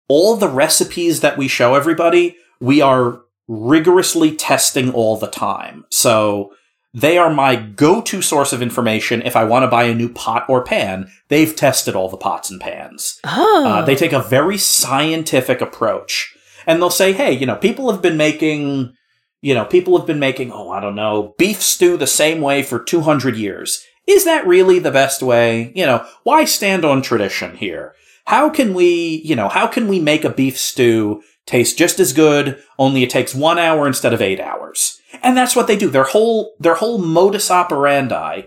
[0.08, 5.86] all the recipes that we show everybody, we are rigorously testing all the time.
[5.90, 6.54] So
[6.94, 10.46] they are my go-to source of information if I want to buy a new pot
[10.50, 11.10] or pan.
[11.28, 13.20] They've tested all the pots and pans.
[13.24, 13.66] oh.
[13.68, 18.02] Uh, they take a very scientific approach, and they'll say, "Hey, you know, people have
[18.02, 18.94] been making."
[19.42, 22.62] You know, people have been making, oh, I don't know, beef stew the same way
[22.62, 23.82] for 200 years.
[24.06, 25.72] Is that really the best way?
[25.76, 27.94] You know, why stand on tradition here?
[28.26, 32.12] How can we, you know, how can we make a beef stew taste just as
[32.12, 34.99] good, only it takes one hour instead of eight hours?
[35.22, 35.90] And that's what they do.
[35.90, 38.44] Their whole, their whole modus operandi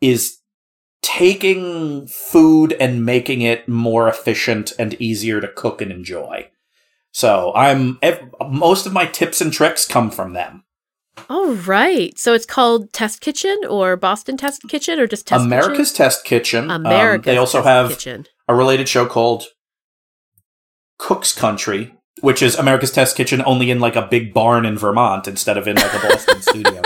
[0.00, 0.38] is
[1.02, 6.50] taking food and making it more efficient and easier to cook and enjoy.
[7.12, 7.98] So I'm,
[8.48, 10.64] most of my tips and tricks come from them.
[11.30, 12.18] All right.
[12.18, 16.68] So it's called Test Kitchen or Boston Test Kitchen or just Test America's Test Kitchen.
[16.68, 16.86] Kitchen?
[16.86, 18.26] Um, they also Test have Kitchen.
[18.48, 19.44] a related show called
[20.98, 25.26] Cook's Country, which is America's Test Kitchen only in like a big barn in Vermont
[25.28, 26.82] instead of in like a Boston studio.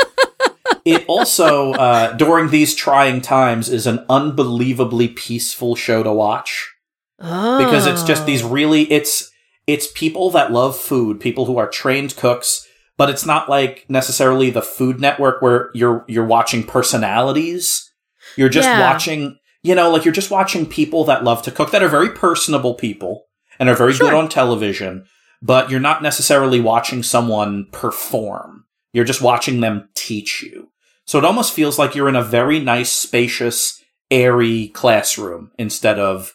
[0.85, 6.73] It also, uh, during these trying times, is an unbelievably peaceful show to watch
[7.21, 7.59] Oh.
[7.65, 9.31] because it's just these really it's
[9.67, 12.65] it's people that love food, people who are trained cooks,
[12.97, 17.91] but it's not like necessarily the Food Network where you're you're watching personalities.
[18.37, 18.81] You're just Yeah.
[18.81, 22.11] watching, you know, like you're just watching people that love to cook that are very
[22.11, 23.25] personable people
[23.59, 24.09] and are very Sure.
[24.11, 25.05] good on television,
[25.43, 28.65] but you're not necessarily watching someone perform.
[28.93, 30.71] You're just watching them teach you.
[31.05, 36.35] So it almost feels like you're in a very nice, spacious, airy classroom instead of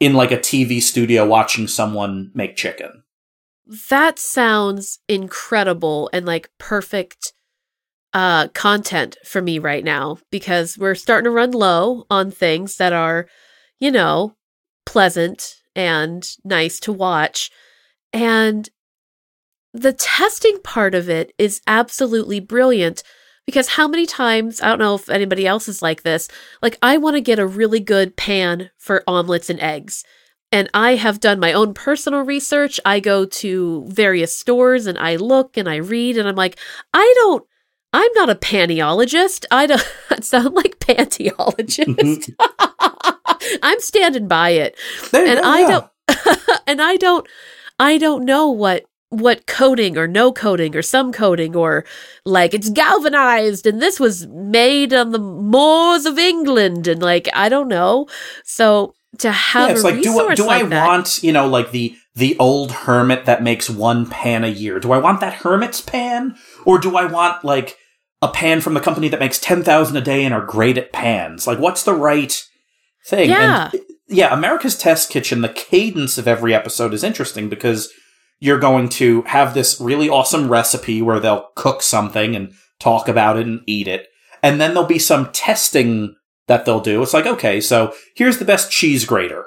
[0.00, 3.02] in like a TV studio watching someone make chicken.
[3.88, 7.32] That sounds incredible and like perfect
[8.12, 12.92] uh content for me right now because we're starting to run low on things that
[12.92, 13.26] are,
[13.80, 14.34] you know,
[14.86, 17.50] pleasant and nice to watch.
[18.14, 18.70] And
[19.74, 23.02] the testing part of it is absolutely brilliant
[23.44, 26.28] because how many times, I don't know if anybody else is like this,
[26.62, 30.04] like I want to get a really good pan for omelets and eggs.
[30.52, 32.78] And I have done my own personal research.
[32.84, 36.56] I go to various stores and I look and I read and I'm like,
[36.94, 37.44] I don't,
[37.92, 39.44] I'm not a paniologist.
[39.50, 39.84] I don't
[40.24, 41.02] sound like mm-hmm.
[41.02, 42.32] pantyologist.
[43.62, 44.78] I'm standing by it.
[45.10, 45.68] There And I yeah.
[45.68, 47.26] don't, and I don't,
[47.78, 51.84] I don't know what, what coating or no coating or some coating or
[52.24, 57.48] like it's galvanized and this was made on the moors of England and like, I
[57.48, 58.08] don't know.
[58.44, 61.32] So to have yeah, it's a like do I, do like I that, want you
[61.32, 64.78] know like the the old hermit that makes one pan a year?
[64.78, 67.76] Do I want that hermit's pan, or do I want like
[68.22, 70.92] a pan from the company that makes ten thousand a day and are great at
[70.92, 71.46] pans?
[71.46, 72.42] Like, what's the right
[73.06, 73.30] thing?
[73.30, 73.70] Yeah.
[73.72, 74.32] And, yeah.
[74.32, 75.40] America's Test Kitchen.
[75.40, 77.92] The cadence of every episode is interesting because
[78.40, 83.38] you're going to have this really awesome recipe where they'll cook something and talk about
[83.38, 84.08] it and eat it,
[84.42, 87.02] and then there'll be some testing that they'll do.
[87.02, 89.46] It's like, okay, so here's the best cheese grater.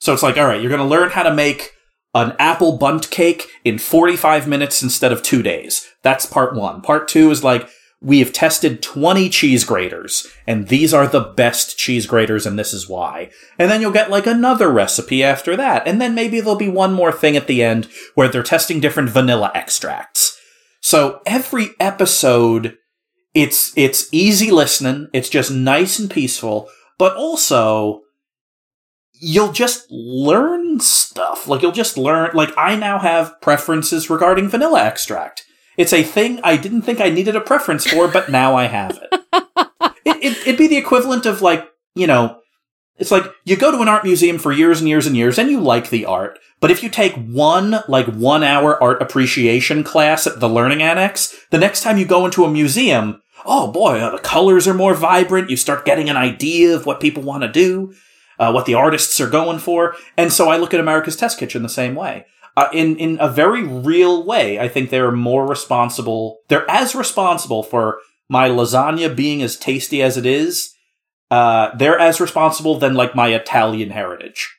[0.00, 1.70] So it's like, all right, you're going to learn how to make
[2.14, 5.86] an apple Bundt cake in 45 minutes instead of two days.
[6.02, 6.82] That's part one.
[6.82, 7.68] Part two is like,
[8.04, 12.72] we have tested 20 cheese graters, and these are the best cheese graters, and this
[12.72, 13.30] is why.
[13.58, 15.88] And then you'll get like another recipe after that.
[15.88, 19.10] And then maybe there'll be one more thing at the end where they're testing different
[19.10, 20.38] vanilla extracts.
[20.80, 22.76] So every episode
[23.34, 28.02] it's it's easy listening it's just nice and peaceful but also
[29.14, 34.84] you'll just learn stuff like you'll just learn like i now have preferences regarding vanilla
[34.84, 35.44] extract
[35.76, 38.98] it's a thing i didn't think i needed a preference for but now i have
[39.12, 39.20] it,
[40.04, 42.38] it, it it'd be the equivalent of like you know
[42.96, 45.50] it's like you go to an art museum for years and years and years and
[45.50, 50.26] you like the art but if you take one like one hour art appreciation class
[50.26, 54.18] at the learning annex the next time you go into a museum oh boy, the
[54.18, 55.50] colors are more vibrant.
[55.50, 57.94] You start getting an idea of what people want to do,
[58.38, 59.94] uh, what the artists are going for.
[60.16, 62.26] And so I look at America's Test Kitchen the same way.
[62.56, 66.38] Uh, in, in a very real way, I think they're more responsible.
[66.48, 70.72] They're as responsible for my lasagna being as tasty as it is.
[71.30, 74.54] Uh, they're as responsible than like my Italian heritage.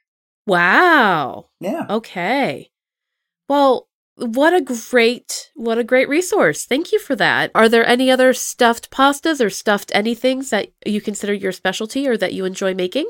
[0.46, 1.46] wow.
[1.62, 1.86] Yeah.
[1.90, 2.70] Okay.
[3.48, 6.66] Well, what a great what a great resource.
[6.66, 7.52] Thank you for that.
[7.54, 12.18] Are there any other stuffed pastas or stuffed anythings that you consider your specialty or
[12.18, 13.10] that you enjoy making?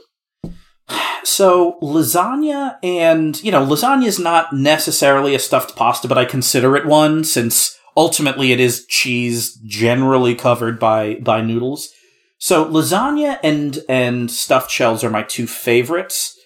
[1.23, 6.75] So lasagna and you know lasagna is not necessarily a stuffed pasta, but I consider
[6.75, 11.89] it one since ultimately it is cheese generally covered by by noodles.
[12.37, 16.37] So lasagna and and stuffed shells are my two favorites.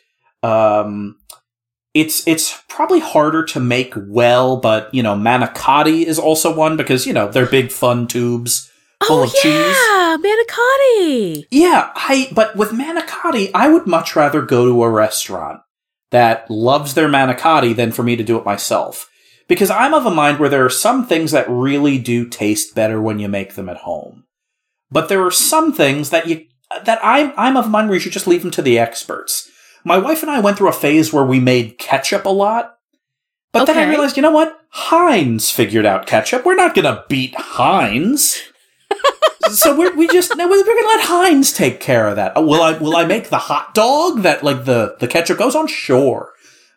[0.43, 1.17] Um,
[1.93, 7.05] it's it's probably harder to make well, but you know manicotti is also one because
[7.05, 8.68] you know they're big fun tubes
[9.05, 9.43] full oh, of cheese.
[9.43, 11.45] Yeah, manicotti.
[11.51, 15.61] Yeah, I but with manicotti, I would much rather go to a restaurant
[16.11, 19.09] that loves their manicotti than for me to do it myself.
[19.47, 23.01] Because I'm of a mind where there are some things that really do taste better
[23.01, 24.25] when you make them at home.
[24.91, 26.45] But there are some things that you
[26.85, 29.49] that I'm I'm of a mind where you should just leave them to the experts.
[29.83, 32.75] My wife and I went through a phase where we made ketchup a lot.
[33.51, 34.61] But then I realized, you know what?
[34.69, 36.45] Heinz figured out ketchup.
[36.45, 38.43] We're not gonna beat Heinz.
[39.51, 42.37] So we're, we just no, we're gonna let Heinz take care of that.
[42.37, 45.55] Uh, Will I will I make the hot dog that like the the ketchup goes
[45.55, 45.67] on?
[45.67, 46.33] Sure,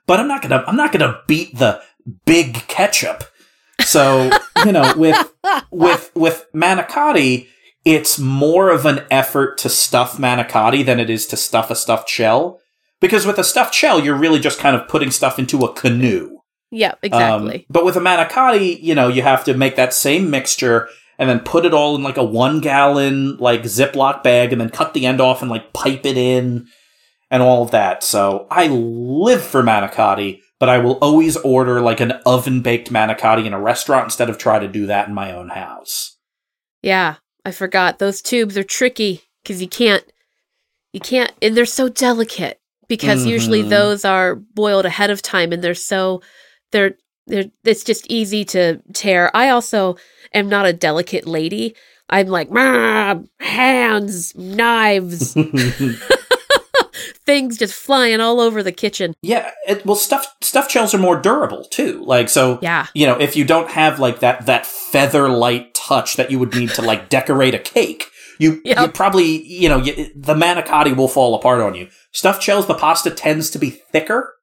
[0.06, 1.82] but I'm not gonna I'm not gonna beat the
[2.24, 3.24] big ketchup.
[3.80, 4.30] So
[4.64, 5.32] you know with
[5.70, 7.48] with with manicotti,
[7.84, 12.08] it's more of an effort to stuff manicotti than it is to stuff a stuffed
[12.08, 12.60] shell.
[13.00, 16.38] Because with a stuffed shell, you're really just kind of putting stuff into a canoe.
[16.70, 17.66] Yeah, Um, exactly.
[17.68, 20.88] but with a manicotti, you know, you have to make that same mixture
[21.22, 24.70] and then put it all in like a one gallon like Ziploc bag and then
[24.70, 26.66] cut the end off and like pipe it in
[27.30, 28.02] and all of that.
[28.02, 33.46] So I live for manicotti, but I will always order like an oven baked manicotti
[33.46, 36.16] in a restaurant instead of try to do that in my own house.
[36.82, 37.98] yeah, I forgot.
[38.00, 40.04] Those tubes are tricky because you can't,
[40.92, 43.68] you can't, and they're so delicate because usually Mhm.
[43.70, 46.20] those are boiled ahead of time and they're so,
[46.72, 46.96] they're,
[47.28, 49.30] they're, it's just easy to tear.
[49.34, 49.96] I also
[50.34, 51.74] am not a delicate lady.
[52.08, 55.34] I'm like, "Mah, hands, knives,
[57.26, 59.14] things just flying all over the kitchen.
[59.22, 62.02] yeah, it, well, stuff stuffed shells are more durable too.
[62.04, 62.86] Like so, Yeah.
[62.94, 66.54] you know, if you don't have like that that feather light touch that you would
[66.54, 68.06] need to like decorate a cake,
[68.38, 68.78] you Yep.
[68.78, 71.88] you probably you know you, the manicotti will fall apart on you.
[72.12, 74.34] Stuffed shells, the pasta tends to be thicker,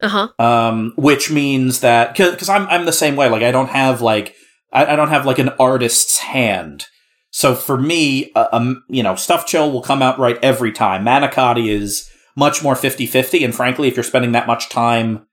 [0.00, 0.28] Uh huh.
[0.44, 3.28] um, which means that because I'm I'm the same way.
[3.28, 4.34] Like I don't have like
[4.72, 6.86] I, I don't have like an artist's hand.
[7.30, 11.04] So for me, uh, um, you know, Stuff Chill will come out right every time.
[11.04, 15.26] Manicotti is much more 50-50 and frankly, if you're spending that much time,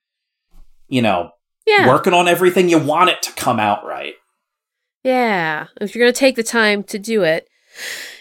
[0.88, 1.32] you know,
[1.66, 1.88] Yeah.
[1.88, 4.14] working on everything, you want it to come out right.
[5.04, 5.68] Yeah.
[5.80, 7.48] If you're going to take the time to do it,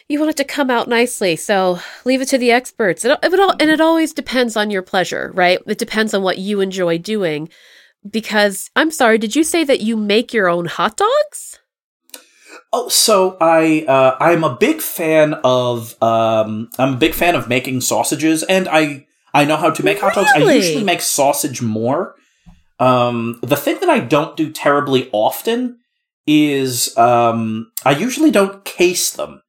[0.08, 1.36] you want it to come out nicely.
[1.36, 3.04] So leave it to the experts.
[3.04, 5.60] It, it all, and it always depends on your pleasure, right?
[5.66, 7.48] It depends on what you enjoy doing.
[8.08, 11.58] Because I'm sorry, did you say that you make your own hot dogs?
[12.72, 17.48] Oh, so I uh, I'm a big fan of um, I'm a big fan of
[17.48, 20.30] making sausages, and I I know how to make hot dogs.
[20.34, 22.14] I usually make sausage more.
[22.78, 25.78] Um, the thing that I don't do terribly often
[26.26, 29.42] is um, I usually don't case them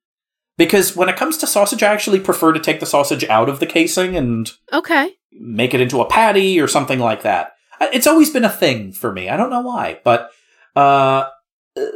[0.57, 3.59] because when it comes to sausage, I actually prefer to take the sausage out of
[3.59, 5.11] the casing and Okay.
[5.31, 7.51] make it into a patty or something like that.
[7.81, 9.29] It's always been a thing for me.
[9.29, 10.31] I don't know why, but
[10.75, 11.29] uh,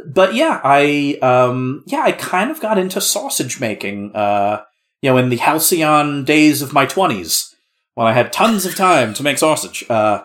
[0.06, 4.14] but yeah, I um, yeah, I kind of got into sausage making.
[4.14, 4.62] Uh,
[5.02, 7.54] you know, in the halcyon days of my twenties,
[7.94, 9.84] when I had tons of time to make sausage.
[9.88, 10.22] Uh,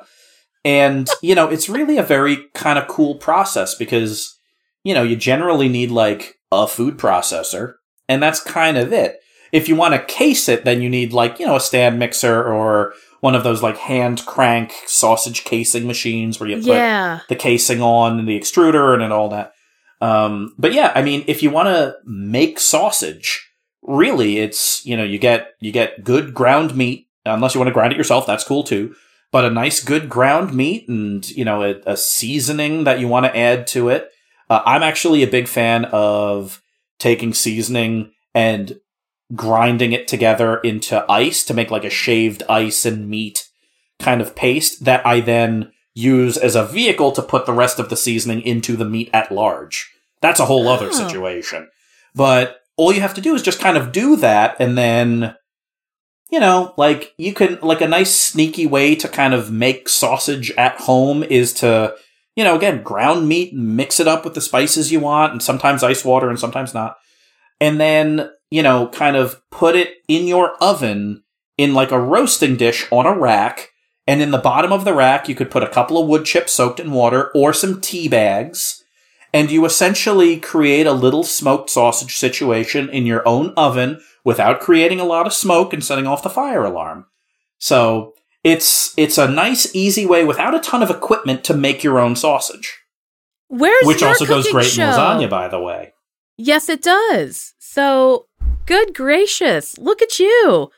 [0.65, 4.37] and you know, it's really a very kind of cool process because
[4.83, 7.75] you know you generally need like a food processor,
[8.07, 9.19] and that's kind of it.
[9.51, 12.43] If you want to case it, then you need like you know a stand mixer
[12.43, 17.19] or one of those like hand crank sausage casing machines where you put Yeah.
[17.29, 19.53] the casing on and the extruder and, and all that.
[20.01, 23.49] Um, but yeah, I mean, if you want to make sausage,
[23.81, 27.07] really, it's you know you get you get good ground meat.
[27.25, 28.95] Unless you want to grind it yourself, that's cool too.
[29.31, 33.25] But a nice good ground meat and you know a, a seasoning that you want
[33.25, 34.09] to add to it.
[34.49, 36.61] Uh, I'm actually a big fan of
[36.97, 38.79] taking seasoning and
[39.35, 43.47] grinding it together into ice to make like a shaved ice and meat
[43.99, 47.89] kind of paste that I then use as a vehicle to put the rest of
[47.89, 49.91] the seasoning into the meat at large.
[50.21, 50.91] That's a whole other Oh.
[50.91, 51.69] situation.
[52.15, 55.35] But all you have to do is just kind of do that and then
[56.31, 60.51] you know, like you can like a nice sneaky way to kind of make sausage
[60.51, 61.95] at home is to
[62.35, 65.83] you know, again, ground meat, mix it up with the spices you want, and sometimes
[65.83, 66.95] ice water and sometimes not.
[67.59, 71.23] And then, you know, kind of put it in your oven
[71.57, 73.69] in like a roasting dish on a rack
[74.07, 76.51] And in the bottom of the rack, you could put a couple of wood chips
[76.51, 78.83] soaked in water or some tea bags.
[79.31, 84.99] And you essentially create a little smoked sausage situation in your own oven without creating
[84.99, 87.05] a lot of smoke and setting off the fire alarm.
[87.59, 91.99] So it's it's a nice, easy way without a ton of equipment to make your
[91.99, 92.79] own sausage.
[93.49, 94.85] Where's which also goes great show?
[94.85, 95.93] in lasagna, by the way.
[96.37, 97.53] Yes, it does.
[97.59, 98.25] So,
[98.65, 100.69] good gracious, look at you.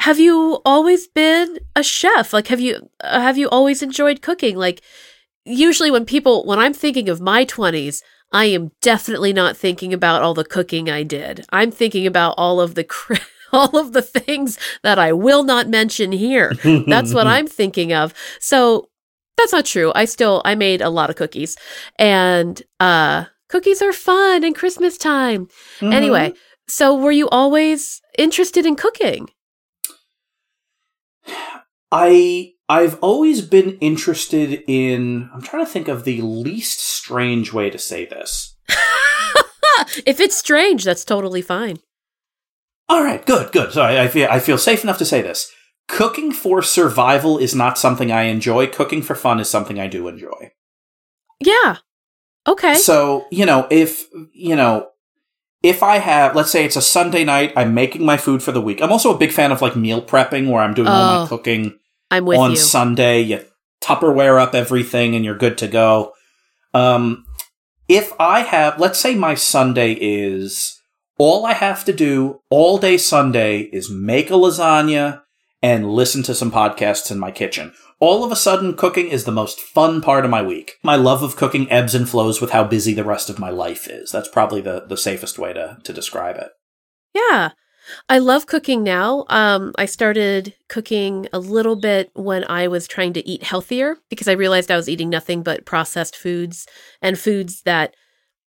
[0.00, 2.32] Have you always been a chef?
[2.32, 4.56] Like have you uh, have you always enjoyed cooking?
[4.56, 4.82] Like
[5.44, 10.22] usually when people when I'm thinking of my 20s, I am definitely not thinking about
[10.22, 11.44] all the cooking I did.
[11.50, 13.14] I'm thinking about all of the cr-
[13.52, 16.52] all of the things that I will not mention here.
[16.86, 18.14] That's what I'm thinking of.
[18.40, 18.88] So
[19.36, 19.92] that's not true.
[19.94, 21.56] I still I made a lot of cookies.
[21.98, 25.46] And uh cookies are fun in Christmas time.
[25.80, 25.92] Mhm.
[25.92, 26.32] Anyway,
[26.68, 29.28] so were you always interested in cooking?
[31.90, 37.70] I I've always been interested in I'm trying to think of the least strange way
[37.70, 38.56] to say this.
[40.06, 41.78] if it's strange, that's totally fine.
[42.88, 43.72] All right, good, good.
[43.72, 45.50] So I, I feel I feel safe enough to say this.
[45.88, 48.66] Cooking for survival is not something I enjoy.
[48.68, 50.52] Cooking for fun is something I do enjoy.
[51.40, 51.76] Yeah.
[52.46, 52.74] Okay.
[52.74, 54.88] So, you know, if, you know,
[55.62, 58.60] if I have, let's say it's a Sunday night, I'm making my food for the
[58.60, 58.80] week.
[58.82, 61.28] I'm also a big fan of like meal prepping where I'm doing all Oh, my
[61.28, 61.78] cooking
[62.10, 62.56] I'm with on you.
[62.56, 63.20] Sunday.
[63.20, 63.44] You
[63.82, 66.12] Tupperware up everything and you're good to go.
[66.72, 67.24] Um,
[67.88, 70.80] if I have, let's say my Sunday is
[71.18, 75.22] all I have to do all day Sunday is make a lasagna
[75.62, 77.72] and listen to some podcasts in my kitchen.
[78.02, 80.72] All of a sudden, cooking is the most fun part of my week.
[80.82, 83.86] My love of cooking ebbs and flows with how busy the rest of my life
[83.86, 84.10] is.
[84.10, 86.48] That's probably the, the safest way to, to describe it.
[87.14, 87.50] Yeah.
[88.08, 89.24] I love cooking now.
[89.28, 94.26] Um, I started cooking a little bit when I was trying to eat healthier because
[94.26, 96.66] I realized I was eating nothing but processed foods
[97.02, 97.94] and foods that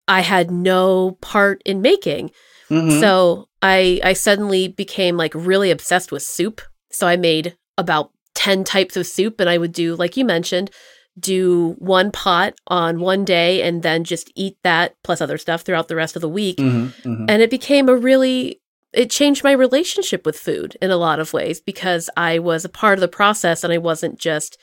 [0.07, 2.31] I had no part in making.
[2.69, 3.01] Mhm.
[3.01, 6.61] So I I suddenly became like really obsessed with soup.
[6.93, 8.13] So I made about
[8.45, 10.71] 10 types of soup and I would do like you mentioned
[11.19, 15.89] do one pot on one day and then just eat that plus other stuff throughout
[15.89, 17.27] the rest of the week Mhm, mhm.
[17.29, 18.61] and it became a really
[18.93, 22.69] it changed my relationship with food in a lot of ways because I was a
[22.81, 24.59] part of the process and I wasn't just,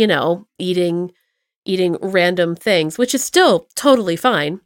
[0.00, 1.10] you know, eating
[1.64, 4.60] eating random things, which is still totally fine.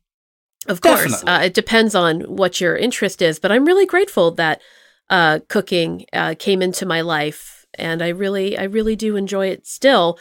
[0.67, 4.61] Of course, uh, it depends on what your interest is, but I'm really grateful that
[5.09, 9.67] uh, cooking uh, came into my life, and I really, I really do enjoy it
[9.67, 10.19] still.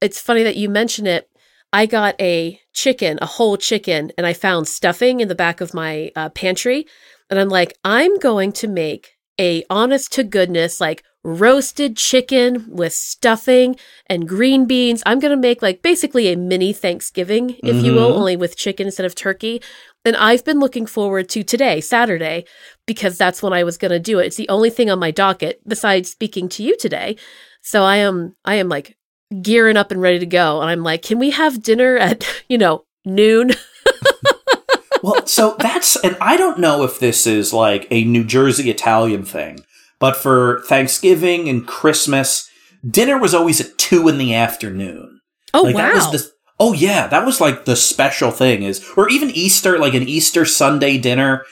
[0.00, 1.28] It's funny that you mention it.
[1.72, 5.74] I got a chicken, a whole chicken, and I found stuffing in the back of
[5.74, 6.86] my uh, pantry.
[7.28, 12.92] And I'm like, I'm going to make a honest to goodness, like roasted chicken with
[12.94, 13.76] stuffing
[14.06, 15.02] and green beans.
[15.06, 18.16] I'm going to make like basically a mini Thanksgiving, if you will, Mhm.
[18.16, 19.62] only with chicken instead of turkey.
[20.04, 22.46] And I've been looking forward to today, Saturday,
[22.86, 24.26] because that's when I was going to do it.
[24.26, 27.16] It's the only thing on my docket besides speaking to you today.
[27.62, 28.96] So I am, I am like
[29.42, 30.60] gearing up and ready to go.
[30.60, 33.50] And I'm like, can we have dinner at, you know, noon?
[35.02, 39.24] well, so that's, and I don't know if this is like a New Jersey Italian
[39.24, 39.60] thing,
[39.98, 42.50] but for Thanksgiving and Christmas,
[42.88, 45.20] dinner was always at two in the afternoon.
[45.52, 45.82] Oh, like wow.
[45.82, 49.78] that was the, oh yeah, that was like the special thing is, or even Easter,
[49.78, 51.44] like an Easter Sunday dinner.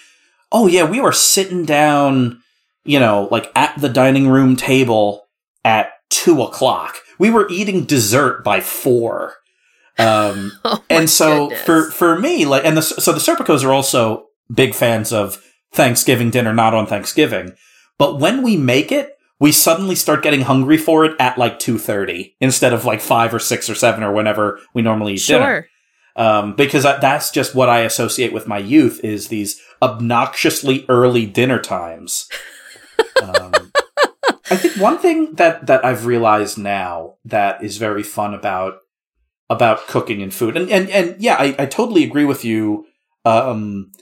[0.52, 2.42] Oh yeah, we were sitting down,
[2.84, 5.26] you know, like at the dining room table
[5.64, 6.96] at two o'clock.
[7.18, 9.34] We were eating dessert by four.
[9.98, 11.64] Um, oh, and so goodness.
[11.64, 15.42] for for me like and the so the serpicos are also big fans of
[15.72, 17.52] thanksgiving dinner not on thanksgiving
[17.98, 22.34] but when we make it we suddenly start getting hungry for it at like 2.30
[22.40, 25.68] instead of like 5 or 6 or 7 or whenever we normally eat dinner
[26.16, 26.24] sure.
[26.24, 31.26] um, because I, that's just what i associate with my youth is these obnoxiously early
[31.26, 32.28] dinner times
[33.22, 33.72] um,
[34.50, 38.80] i think one thing that that i've realized now that is very fun about
[39.50, 40.56] about cooking and food.
[40.56, 42.86] And and and yeah, I, I totally agree with you.
[43.24, 43.92] Um,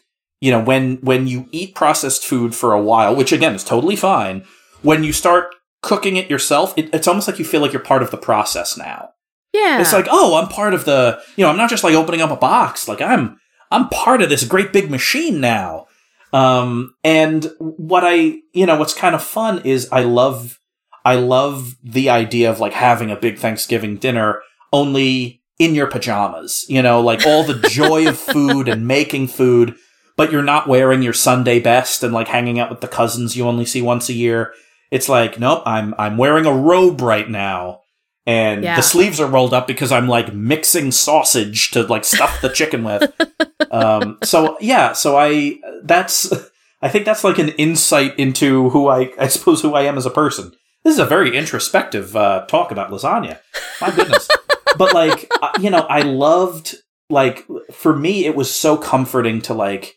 [0.41, 3.97] you know, when when you eat processed food for a while, which again is totally
[3.97, 4.45] fine,
[4.83, 8.03] when you start cooking it yourself, it, it's almost like you feel like you're part
[8.03, 9.11] of the process now.
[9.53, 9.81] Yeah.
[9.81, 11.20] It's like, oh, I'm part of the.
[11.37, 12.89] You know, I'm not just like opening up a box.
[12.89, 13.39] Like I'm
[13.70, 15.87] I'm part of this great big machine now.
[16.33, 20.59] Um, and what I, you know, what's kind of fun is I love,
[21.05, 26.66] I love the idea of like having a big Thanksgiving dinner only in your pajamas,
[26.68, 29.74] you know, like all the joy of food and making food,
[30.16, 33.47] but you're not wearing your Sunday best and like hanging out with the cousins you
[33.47, 34.53] only see once a year.
[34.91, 37.80] It's like, nope, I'm, I'm wearing a robe right now.
[38.26, 38.76] and Yeah.
[38.76, 42.84] the sleeves are rolled up because I'm like mixing sausage to like stuff the chicken
[42.84, 43.12] with.
[43.70, 46.32] Um, so yeah, so I that's
[46.80, 50.07] I think that's like an insight into who I I suppose who I am as
[50.07, 50.53] a person.
[50.84, 53.39] This is a very introspective uh, talk about lasagna.
[53.80, 54.28] My goodness,
[54.78, 56.76] but like uh, you know, I loved
[57.11, 59.95] like for me it was so comforting to like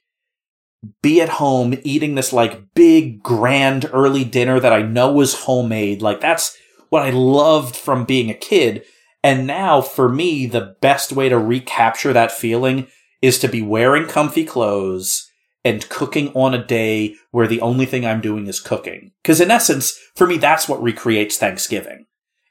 [1.02, 6.02] be at home eating this like big grand early dinner that I know was homemade.
[6.02, 6.56] Like that's
[6.90, 8.84] what I loved from being a kid.
[9.24, 12.88] And now for me, the best way to recapture that feeling
[13.22, 15.30] is to be wearing comfy clothes
[15.66, 19.12] and cooking on a day where the only thing I'm doing is cooking.
[19.26, 22.06] Cause in essence, for me, that's what recreates Thanksgiving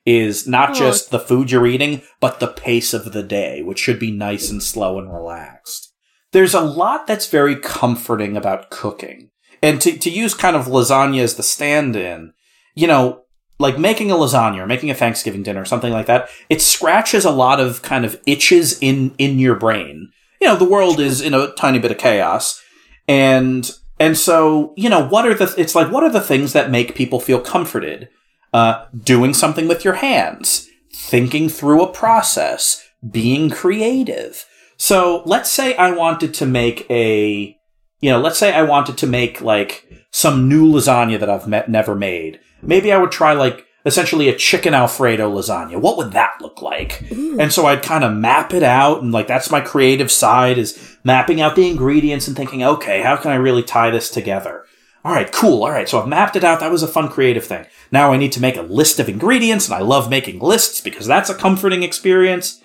[0.05, 0.75] is not Oh.
[0.75, 4.51] just the food you're eating, but the pace of the day, which should be nice
[4.51, 5.88] and slow and relaxed.
[6.33, 9.31] There's a lot that's very comforting about cooking.
[9.63, 12.33] And to, to use kind of lasagna as the stand in,
[12.75, 13.23] you know,
[13.59, 17.25] like making a lasagna or making a Thanksgiving dinner, or something like that, it scratches
[17.25, 20.11] a lot of kind of itches in, in your brain.
[20.41, 22.63] You know, the world is in a tiny bit of chaos.
[23.09, 23.69] And,
[23.99, 26.95] and so, you know, what are the, it's like, what are the things that make
[26.95, 28.09] people feel comforted?
[28.53, 34.47] Uh, doing something with your hands, thinking through a process, being creative.
[34.79, 37.59] So let's say I wanted to make a,
[38.01, 41.69] you know, let's say I wanted to make like some new lasagna that I've met,
[41.69, 42.41] never made.
[42.63, 45.81] Maybe I would try like essentially a chicken Alfredo lasagna.
[45.81, 47.11] What would that look like?
[47.11, 50.97] And so I'd kind of map it out and like that's my creative side is
[51.05, 54.65] mapping out the ingredients and thinking, okay, how can I really tie this together?
[55.05, 55.65] All right, cool.
[55.65, 56.61] All right, so I've mapped it out.
[56.61, 57.67] That was a fun creative thing.
[57.91, 61.07] Now I need to make a list of ingredients, and I love making lists because
[61.07, 62.61] that's a comforting experience.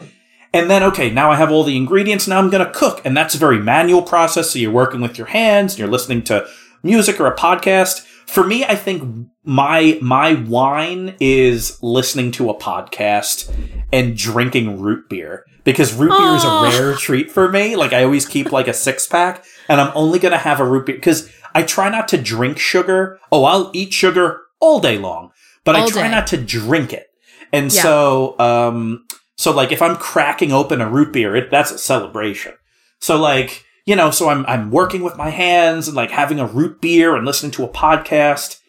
[0.53, 2.27] And then, okay, now I have all the ingredients.
[2.27, 4.51] Now I'm going to cook, and that's a very manual process.
[4.51, 6.47] So you're working with your hands, and you're listening to
[6.83, 8.01] music or a podcast.
[8.27, 13.51] For me, I think my my wine is listening to a podcast
[13.91, 17.75] and drinking root beer because root beer is a rare treat for me.
[17.75, 20.65] Like I always keep like a six pack, and I'm only going to have a
[20.65, 23.19] root beer because I try not to drink sugar.
[23.31, 25.31] Oh, I'll eat sugar all day long,
[25.63, 26.11] but I try day.
[26.11, 27.07] not to drink it.
[27.51, 27.81] And Yeah.
[27.83, 29.05] so, um,
[29.37, 32.53] so like if I'm cracking open a root beer, it, that's a celebration.
[32.99, 36.45] So like, you know, so I'm, I'm working with my hands and like having a
[36.45, 38.59] root beer and listening to a podcast.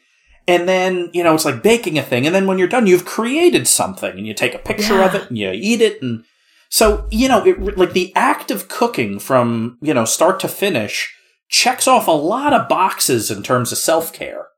[0.47, 2.27] And then, you know, it's like baking a thing.
[2.27, 5.29] And then when you're done, you've created something and you take a picture of it
[5.29, 6.03] and you eat it.
[6.03, 6.25] And
[6.69, 11.15] so, you know, it, like the act of cooking from, you know, start to finish
[11.49, 14.49] checks off a lot of boxes in terms of self care.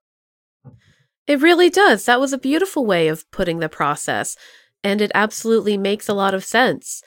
[1.26, 2.04] It really does.
[2.04, 4.36] That was a beautiful way of putting the process,
[4.84, 7.02] and it absolutely makes a lot of sense.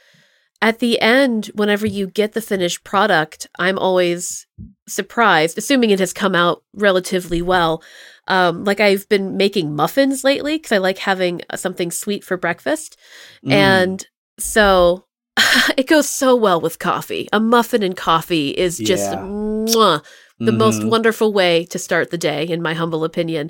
[0.61, 4.45] At the end, whenever you get the finished product, I'm always
[4.87, 7.81] surprised, assuming it has come out relatively well.
[8.27, 12.35] Um, like I've been making muffins lately because I like having uh, something sweet for
[12.37, 12.97] breakfast.
[13.45, 13.51] Mm.
[13.53, 14.07] And
[14.37, 15.05] so
[15.77, 17.29] it goes so well with coffee.
[17.31, 19.19] A muffin and coffee is just Yeah.
[19.19, 20.03] mwah,
[20.39, 20.89] the most Mhm.
[20.89, 23.49] wonderful way to start the day, in my humble opinion.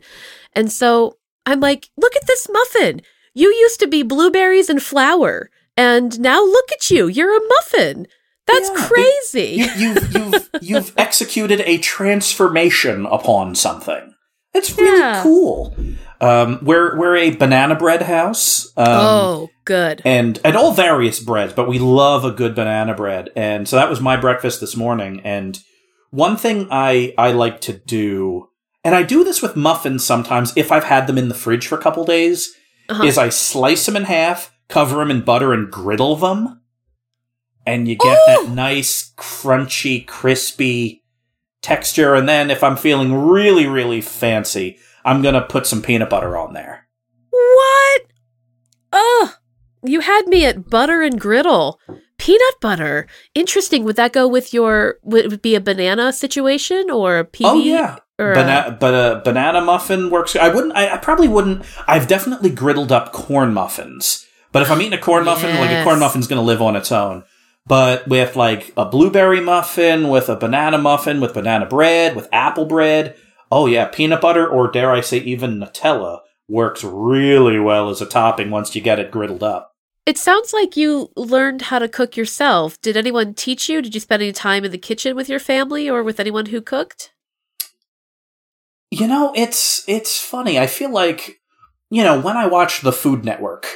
[0.54, 1.18] And so
[1.48, 3.02] I'm like, look at this muffin.
[3.34, 7.08] You used to be blueberries and flour, and now look at you.
[7.08, 8.08] You're a muffin.
[8.48, 9.50] That's Yeah, crazy.
[9.58, 14.14] you, you've you've you've executed a transformation upon something.
[14.54, 15.22] It's really Yeah.
[15.24, 15.76] cool.
[16.22, 18.66] Um, we're we're a banana bread house.
[18.76, 20.02] Um, oh, good.
[20.04, 23.30] and and all various breads, but we love a good banana bread.
[23.36, 25.22] And so that was my breakfast this morning.
[25.24, 25.60] And
[26.10, 28.50] one thing I I like to do,
[28.84, 31.78] and I do this with muffins sometimes if I've had them in the fridge for
[31.78, 32.50] a couple days,
[32.90, 33.04] Uh-huh.
[33.04, 36.62] is I slice them in half, cover them in butter, and griddle them,
[37.66, 38.46] and you get Oh!
[38.46, 41.04] that nice crunchy, crispy
[41.62, 42.16] texture.
[42.16, 46.54] And then if I'm feeling really really fancy, I'm gonna put some peanut butter on
[46.54, 46.88] there.
[47.30, 48.02] What?
[48.94, 49.30] Ugh.
[49.84, 51.80] You had me at butter and griddle.
[52.18, 53.08] Peanut butter.
[53.34, 53.86] Interesting.
[53.86, 57.46] Would that go with your, would it be a banana situation or a PB?
[57.46, 60.36] Oh yeah, Or a- but a banana muffin works.
[60.36, 60.76] I wouldn't.
[60.76, 61.64] I, I probably wouldn't.
[61.88, 64.26] I've definitely griddled up corn muffins.
[64.52, 66.76] But if I'm eating a corn muffin, like a corn muffin's going to live on
[66.76, 67.24] its own.
[67.68, 72.66] But with like a blueberry muffin, with a banana muffin, with banana bread, with apple
[72.66, 73.16] bread,
[73.52, 78.06] oh yeah, peanut butter or dare I say even Nutella works really well as a
[78.08, 79.72] topping once you get it griddled up.
[80.08, 82.82] It sounds like you learned how to cook yourself.
[82.82, 83.80] Did anyone teach you?
[83.84, 86.62] Did you spend any time in the kitchen with your family or with anyone who
[86.62, 87.12] cooked?
[88.92, 90.58] You know, it's it's funny.
[90.58, 91.40] I feel like
[91.90, 93.68] you know when I watch the Food Network,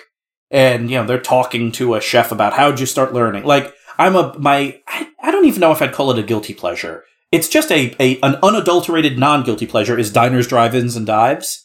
[0.49, 3.43] and you know they're talking to a chef about how'd you start learning.
[3.43, 6.53] Like I'm a my I, I don't even know if I'd call it a guilty
[6.53, 7.03] pleasure.
[7.31, 11.63] It's just a, a an unadulterated non guilty pleasure is diners, drive-ins, and dives.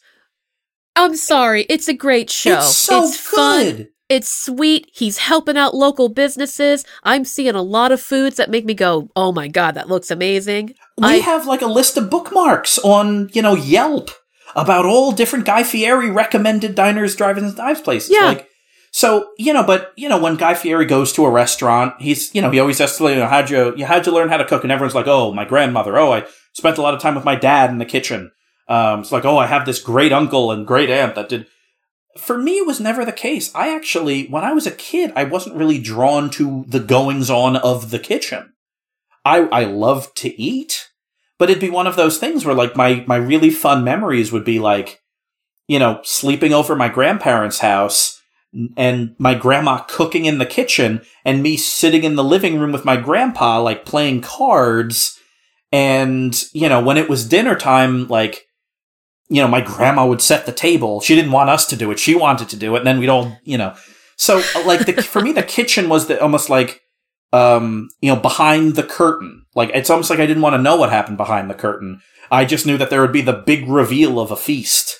[0.95, 1.65] I'm sorry.
[1.69, 2.57] It's a great show.
[2.57, 3.87] It's so it's fun.
[4.09, 4.89] It's sweet.
[4.91, 6.83] He's helping out local businesses.
[7.03, 10.09] I'm seeing a lot of foods that make me go, "Oh my god, that looks
[10.09, 14.09] amazing." We I- have like a list of bookmarks on, you know, Yelp
[14.55, 18.09] about all different Guy Fieri recommended diners, drive-ins, and dives places.
[18.11, 18.25] Yeah.
[18.25, 18.47] Like,
[18.91, 22.41] so you know, but you know, when Guy Fieri goes to a restaurant, he's you
[22.41, 24.45] know he always has to you know how'd you you how'd you learn how to
[24.45, 25.95] cook, and everyone's like, oh, my grandmother.
[25.99, 28.31] Oh, I spent a lot of time with my dad in the kitchen.
[28.67, 31.45] Um, it's like, oh, I have this great uncle and great aunt that did.
[32.17, 33.53] For me, it was never the case.
[33.53, 37.55] I actually, when I was a kid, I wasn't really drawn to the goings on
[37.55, 38.53] of the kitchen.
[39.23, 40.89] I I loved to eat,
[41.37, 44.45] but it'd be one of those things where like my my really fun memories would
[44.45, 45.01] be like,
[45.67, 48.19] you know, sleeping over my grandparents' house
[48.75, 52.85] and my grandma cooking in the kitchen and me sitting in the living room with
[52.85, 55.19] my grandpa like playing cards
[55.71, 58.47] and you know when it was dinner time like
[59.29, 61.01] you know my grandma would set the table.
[61.01, 61.99] She didn't want us to do it.
[61.99, 62.79] She wanted to do it.
[62.79, 63.75] And then we'd all you know.
[64.17, 66.81] So like the for me the kitchen was the almost like
[67.31, 69.45] um you know behind the curtain.
[69.55, 72.01] Like it's almost like i didn't want to know what happened behind the curtain.
[72.31, 74.99] I just knew that there would be the big reveal of a feast.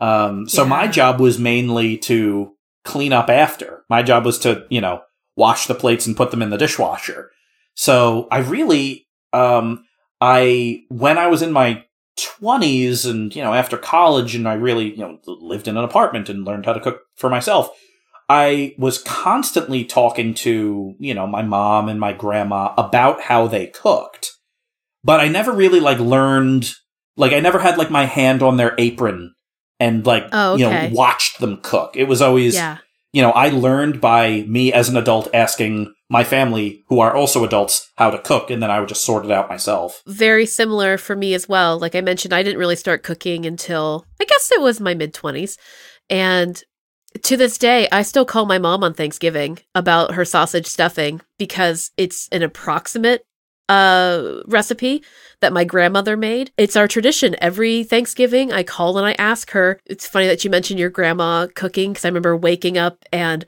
[0.00, 2.54] Um so my job was mainly to
[2.84, 3.84] clean up after.
[3.90, 5.02] My job was to you know
[5.36, 7.32] wash the plates and put them in the dishwasher.
[7.74, 9.84] So i really um
[10.20, 11.84] i when i was in my
[12.16, 16.28] 20s and you know after college and i really you know lived in an apartment
[16.28, 17.70] and learned how to cook for myself
[18.28, 23.68] I was constantly talking to, you know, my mom and my grandma about how they
[23.68, 24.32] cooked.
[25.04, 26.72] But I never really like learned
[27.16, 29.34] like I never had like my hand on their apron
[29.78, 31.96] and like Oh, you know watched them cook.
[31.96, 32.78] It was always yeah.
[33.12, 37.44] you know, I learned by me as an adult asking my family who are also
[37.44, 40.02] adults how to cook and then I would just sort it out myself.
[40.06, 41.78] Very similar for me as well.
[41.78, 45.12] Like I mentioned, I didn't really start cooking until I guess it was my mid
[45.14, 45.56] 20s.
[46.08, 46.62] And
[47.22, 51.90] to this day, I still call my mom on Thanksgiving about her sausage stuffing because
[51.96, 53.22] it's an approximate
[53.68, 55.02] uh recipe
[55.40, 56.52] that my grandmother made.
[56.56, 57.34] It's our tradition.
[57.40, 59.80] Every Thanksgiving, I call and I ask her.
[59.86, 63.44] It's funny that you mentioned your grandma cooking because I remember waking up and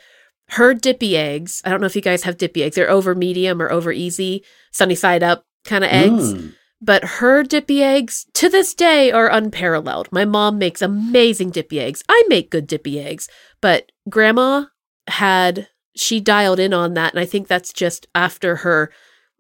[0.50, 1.62] her dippy eggs.
[1.64, 2.76] I don't know if you guys have dippy eggs.
[2.76, 6.34] They're over medium or over easy, sunny side up kind of eggs.
[6.34, 6.54] Mm.
[6.80, 10.08] But her dippy eggs to this day are unparalleled.
[10.12, 12.04] My mom makes amazing dippy eggs.
[12.08, 13.28] I make good dippy eggs,
[13.60, 14.66] but grandma
[15.08, 18.92] had she dialed in on that and I think that's just after her,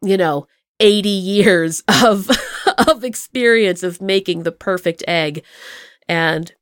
[0.02, 0.48] you know,
[0.80, 2.28] 80 years of
[2.86, 5.44] of experience of making the perfect egg.
[6.08, 6.52] And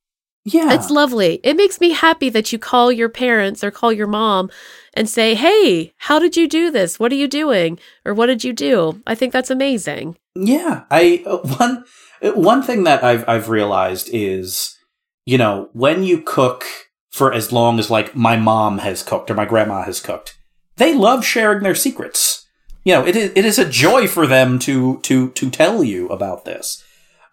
[0.47, 0.73] Yeah.
[0.73, 1.41] it's lovely.
[1.43, 4.49] It makes me happy that you call your parents or call your mom
[4.95, 7.01] and say, "Hey, how did you do this?
[7.01, 7.81] What are you doing?
[8.05, 10.17] Or what did you do?" I think that's amazing.
[10.37, 11.85] Yeah, I uh, one
[12.23, 14.79] uh, one thing that I've I've realized is,
[15.25, 16.65] you know, when you cook
[17.11, 20.39] for as long as like my mom has cooked or my grandma has cooked,
[20.77, 22.47] they love sharing their secrets.
[22.85, 26.07] You know, it is it is a joy for them to to to tell you
[26.09, 26.85] about this.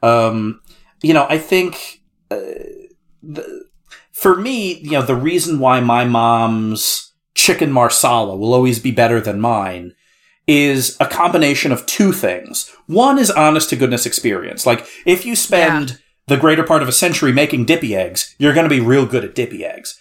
[0.01, 0.61] Um,
[1.03, 2.01] you know, I think
[2.31, 2.39] uh,
[3.23, 3.65] the,
[4.11, 9.19] for me, you know, the reason why my mom's chicken marsala will always be better
[9.19, 9.93] than mine
[10.45, 12.69] is a combination of two things.
[12.87, 14.65] One is honest to goodness experience.
[14.65, 18.65] Like, if you spend the greater part of a century making dippy eggs, you're going
[18.65, 19.99] to be real good at dippy eggs.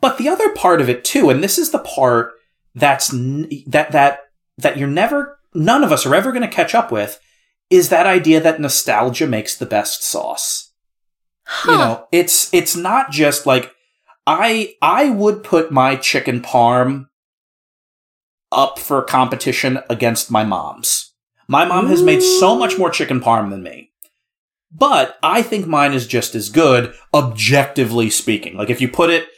[0.00, 2.32] But the other part of it too, and this is the part
[2.74, 4.20] that's n- that that
[4.58, 7.20] that you're never none of us are ever going to catch up with
[7.70, 10.65] is that idea that nostalgia makes the best sauce.
[11.46, 11.72] Huh.
[11.72, 13.72] You know, it's it's not just like
[14.26, 17.06] I I would put my chicken parm
[18.50, 21.12] up for competition against my mom's.
[21.48, 23.92] My mom has made so much more chicken parm than me.
[24.72, 28.56] But I think mine is just as good, objectively speaking.
[28.56, 29.28] Like if you put it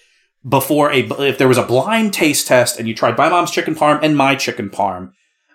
[0.49, 3.75] before a, if there was a blind taste test and you tried my mom's chicken
[3.75, 5.13] parm and my chicken parm,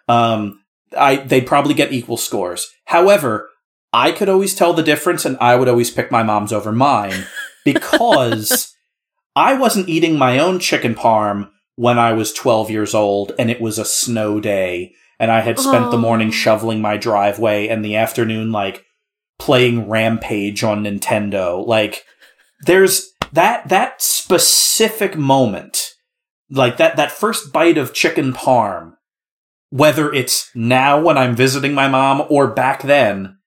[0.07, 0.59] um,
[0.95, 2.71] I, they'd probably get equal scores.
[2.85, 3.49] However,
[3.93, 7.27] I could always tell the difference and I would always pick my mom's over mine
[7.65, 8.75] because
[9.35, 13.61] I wasn't eating my own chicken parm when I was 12 years old and it
[13.61, 17.95] was a snow day and I had spent the morning shoveling my driveway and the
[17.95, 18.83] afternoon like
[19.39, 21.65] playing Rampage on Nintendo.
[21.65, 22.03] Like
[22.65, 25.91] there's that that specific moment
[26.49, 28.93] like that that first bite of chicken parm
[29.69, 33.37] whether it's now when I'm visiting my mom or back then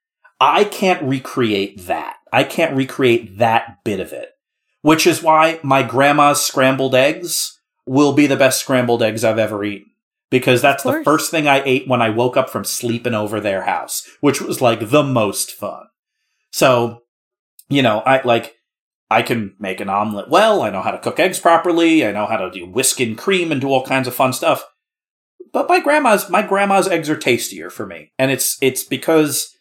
[0.41, 2.17] I can't recreate that.
[2.33, 4.31] I can't recreate that bit of it.
[4.83, 9.65] Which is why my grandma's scrambled eggs will be the best scrambled eggs I've ever
[9.65, 9.91] eaten.
[10.31, 13.63] Because that's the first thing I ate when I woke up from sleeping over their
[13.63, 15.87] house, which was like the most fun.
[16.51, 17.03] So,
[17.69, 18.57] you know, I like,
[19.09, 20.63] I can make an omelet well.
[20.63, 22.05] I know how to cook eggs properly.
[22.05, 24.65] I know how to do whisk and cream and do all kinds of fun stuff.
[25.53, 29.56] But my grandma's my grandma's eggs are tastier for me, and it's it's because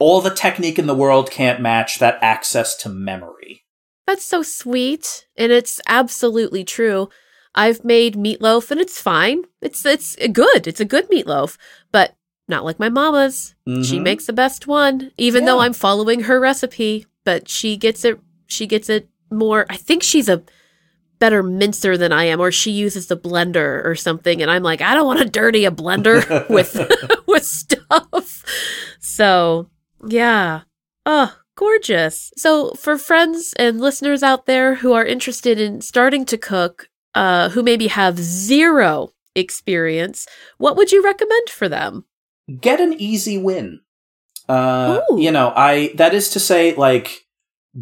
[0.00, 3.64] all the technique in the world can't match that access to memory.
[4.06, 7.08] That's so sweet, and it's absolutely true.
[7.54, 9.44] I've made meatloaf and it's fine.
[9.60, 10.66] It's it's good.
[10.66, 11.56] It's a good meatloaf,
[11.92, 12.16] but
[12.48, 13.54] not like my mama's.
[13.68, 13.82] Mm-hmm.
[13.82, 15.46] She makes the best one, even yeah.
[15.46, 20.02] though I'm following her recipe, but she gets it she gets it more I think
[20.02, 20.42] she's a
[21.18, 24.80] better mincer than I am, or she uses the blender or something, and I'm like,
[24.80, 26.74] I don't want to dirty a blender with
[27.26, 28.44] with stuff.
[28.98, 29.68] So
[30.06, 30.62] yeah.
[31.06, 32.32] Oh, gorgeous.
[32.36, 37.50] So for friends and listeners out there who are interested in starting to cook, uh,
[37.50, 40.26] who maybe have zero experience,
[40.58, 42.04] what would you recommend for them?
[42.60, 43.80] Get an easy win.
[44.48, 47.26] Uh, you know, I that is to say, like,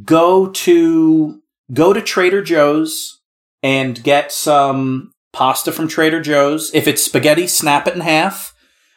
[0.04, 1.40] go to
[1.72, 3.20] go to Trader Joe's
[3.62, 6.70] and get some pasta from Trader Joe's.
[6.74, 8.54] If it's spaghetti, snap it in half.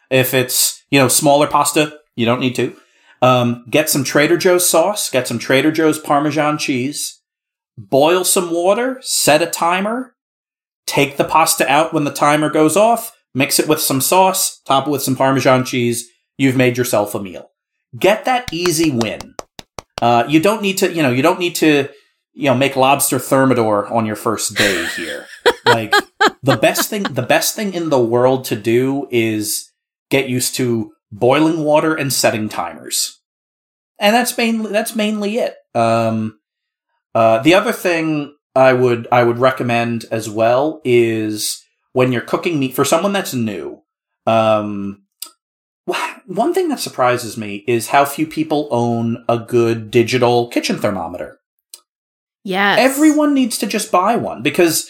[0.10, 2.76] If it's you know smaller pasta, you don't need to.
[3.22, 5.10] Um, get some Trader Joe's sauce.
[5.10, 7.22] Get some Trader Joe's Parmesan cheese.
[7.78, 9.00] Boil some water.
[9.02, 10.16] Set a timer.
[10.92, 14.88] Take the pasta out when the timer goes off, mix it with some sauce, top
[14.88, 16.10] it with some Parmesan cheese.
[16.38, 17.52] You've made yourself a meal.
[17.98, 19.36] Get that easy win.
[20.02, 21.88] Uh, you don't need to, you know, you don't need to,
[22.34, 25.28] you know, make lobster thermidor on your first day here.
[25.66, 25.94] like
[26.44, 29.72] the best thing, the best thing in the world to do is
[30.10, 33.20] get used to boiling water and setting timers.
[34.00, 35.56] And that's mainly, that's mainly it.
[35.76, 36.40] Um,
[37.14, 42.60] uh, the other thing I would I would recommend as well is when you're cooking
[42.60, 43.82] meat for someone that's new.
[44.26, 45.04] Um,
[46.26, 51.40] one thing that surprises me is how few people own a good digital kitchen thermometer.
[52.44, 54.90] Yeah, everyone needs to just buy one because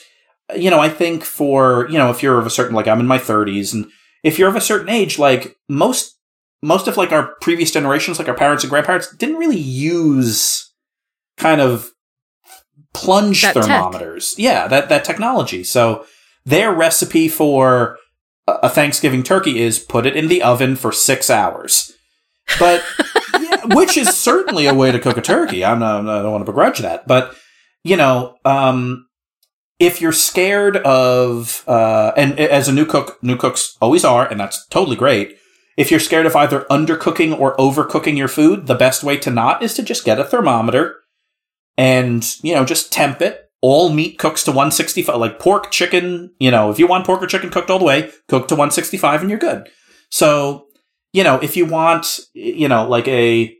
[0.55, 3.07] you know I think for you know if you're of a certain like I'm in
[3.07, 3.87] my 30s and
[4.23, 6.17] if you're of a certain age like most
[6.63, 10.71] most of like our previous generations like our parents and grandparents didn't really use
[11.37, 11.91] kind of
[12.93, 14.33] plunge that thermometers.
[14.33, 14.39] Tech.
[14.39, 15.63] Yeah, that that technology.
[15.63, 16.05] So
[16.45, 17.97] their recipe for
[18.47, 21.93] a Thanksgiving turkey is put it in the oven for six hours.
[22.59, 22.83] But
[23.39, 25.63] yeah, which is certainly a way to cook a turkey.
[25.63, 27.35] I'm not, I don't want to begrudge that, but
[27.83, 29.07] you know, um,
[29.81, 34.39] if you're scared of, uh, and as a new cook, new cooks always are, and
[34.39, 35.39] that's totally great.
[35.75, 39.63] If you're scared of either undercooking or overcooking your food, the best way to not
[39.63, 40.97] is to just get a thermometer
[41.77, 43.49] and, you know, just temp it.
[43.59, 47.27] All meat cooks to 165, like pork, chicken, you know, if you want pork or
[47.27, 49.67] chicken cooked all the way, cook to 165 and you're good.
[50.11, 50.67] So,
[51.11, 53.55] you know, if you want, you know, like a,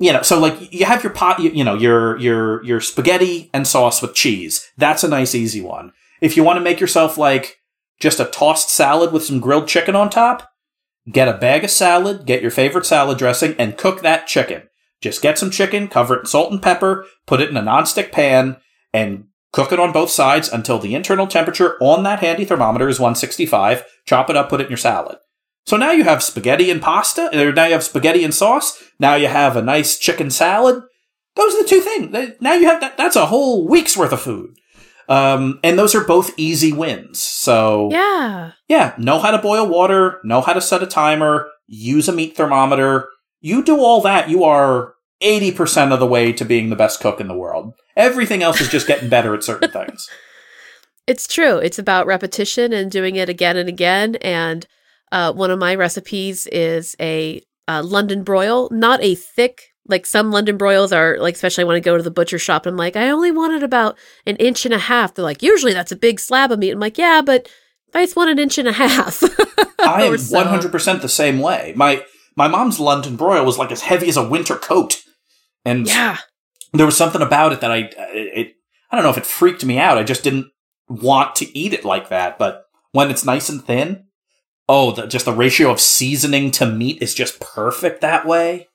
[0.00, 3.50] you know, so like you have your pot, you, you know, your, your, your spaghetti
[3.52, 4.66] and sauce with cheese.
[4.78, 5.92] That's a nice, easy one.
[6.22, 7.58] If you want to make yourself like
[8.00, 10.50] just a tossed salad with some grilled chicken on top,
[11.12, 14.62] get a bag of salad, get your favorite salad dressing, and cook that chicken.
[15.02, 18.10] Just get some chicken, cover it in salt and pepper, put it in a nonstick
[18.10, 18.56] pan,
[18.94, 22.98] and cook it on both sides until the internal temperature on that handy thermometer is
[22.98, 23.84] 165.
[24.06, 25.18] Chop it up, put it in your salad.
[25.70, 28.82] So now you have spaghetti and pasta, or now you have spaghetti and sauce.
[28.98, 30.82] Now you have a nice chicken salad.
[31.36, 32.34] Those are the two things.
[32.40, 32.96] Now you have that.
[32.96, 34.56] That's a whole week's worth of food.
[35.08, 37.20] Um, and those are both easy wins.
[37.20, 42.08] So yeah, yeah, know how to boil water, know how to set a timer, use
[42.08, 43.06] a meat thermometer,
[43.40, 47.20] you do all that, you are 80% of the way to being the best cook
[47.20, 47.74] in the world.
[47.96, 50.10] Everything else is just getting better at certain things.
[51.06, 51.56] It's true.
[51.56, 54.14] It's about repetition and doing it again and again.
[54.16, 54.64] And
[55.12, 60.30] uh, one of my recipes is a uh, London broil, not a thick, like some
[60.30, 63.10] London broils are, like, especially when I go to the butcher shop, I'm like, I
[63.10, 65.14] only wanted about an inch and a half.
[65.14, 66.70] They're like, usually that's a big slab of meat.
[66.70, 67.48] I'm like, yeah, but
[67.94, 69.22] I just want an inch and a half.
[69.80, 70.44] I am so.
[70.44, 71.72] 100% the same way.
[71.76, 72.04] My
[72.36, 75.02] my mom's London broil was like as heavy as a winter coat,
[75.64, 76.18] and yeah,
[76.72, 78.54] there was something about it that I it
[78.90, 79.98] I don't know if it freaked me out.
[79.98, 80.46] I just didn't
[80.88, 82.38] want to eat it like that.
[82.38, 84.04] But when it's nice and thin,
[84.70, 88.68] oh, the, just the ratio of seasoning to meat is just perfect that way.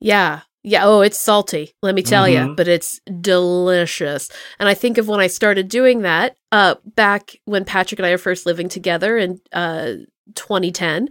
[0.00, 0.40] Yeah.
[0.64, 2.48] Yeah, oh, it's salty, let me tell mm-hmm.
[2.48, 4.28] you, but it's delicious.
[4.58, 8.10] And I think of when I started doing that, uh back when Patrick and I
[8.10, 9.92] were first living together in uh
[10.34, 11.08] 2010,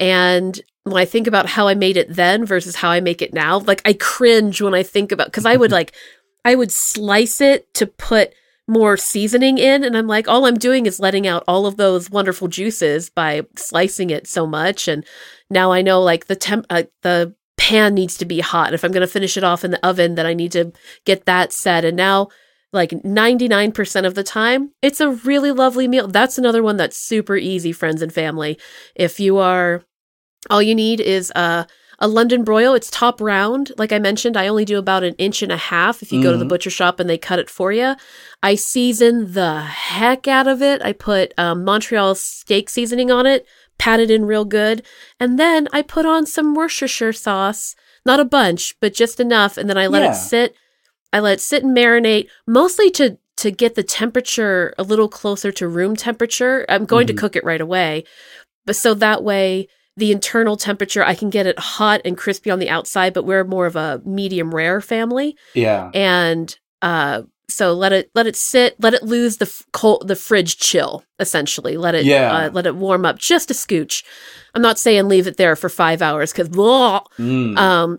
[0.00, 3.32] and when I think about how I made it then versus how I make it
[3.32, 5.94] now, like I cringe when I think about because I would like
[6.44, 8.32] I would slice it to put
[8.68, 12.10] more seasoning in and I'm like all I'm doing is letting out all of those
[12.10, 15.06] wonderful juices by slicing it so much and
[15.48, 18.68] now I know like the temp uh, the pan needs to be hot.
[18.68, 20.72] And if I'm going to finish it off in the oven, then I need to
[21.04, 21.84] get that set.
[21.84, 22.28] And now,
[22.72, 26.06] like 99% of the time, it's a really lovely meal.
[26.08, 28.58] That's another one that's super easy, friends and family.
[28.94, 29.82] If you are,
[30.48, 31.66] all you need is a,
[32.00, 32.74] a London broil.
[32.74, 33.72] It's top round.
[33.76, 36.30] Like I mentioned, I only do about an inch and a half if you go
[36.30, 36.48] to the Mhm.
[36.48, 37.94] butcher shop and they cut it for you.
[38.42, 40.80] I season the heck out of it.
[40.82, 43.46] I put um, Montreal steak seasoning on it,
[43.78, 44.82] pat it in real good,
[45.18, 47.74] and then I put on some Worcestershire sauce.
[48.06, 50.12] Not a bunch, but just enough, and then I let Yeah.
[50.12, 50.54] it sit.
[51.12, 55.52] I let it sit and marinate, mostly to to get the temperature a little closer
[55.52, 56.66] to room temperature.
[56.68, 57.10] I'm going Mhm.
[57.10, 58.02] to cook it right away,
[58.66, 59.68] but so that way
[59.98, 63.12] the internal temperature I can get it hot and crispy on the outside.
[63.14, 65.90] But we're more of a medium rare family, Yeah.
[65.94, 70.14] and uh so let it let it sit let it lose the f- cold the
[70.14, 72.30] fridge chill essentially let it Yeah.
[72.36, 74.04] uh, let it warm up just a scooch
[74.54, 77.56] i'm not saying leave it there for five hours because Mm.
[77.56, 77.98] um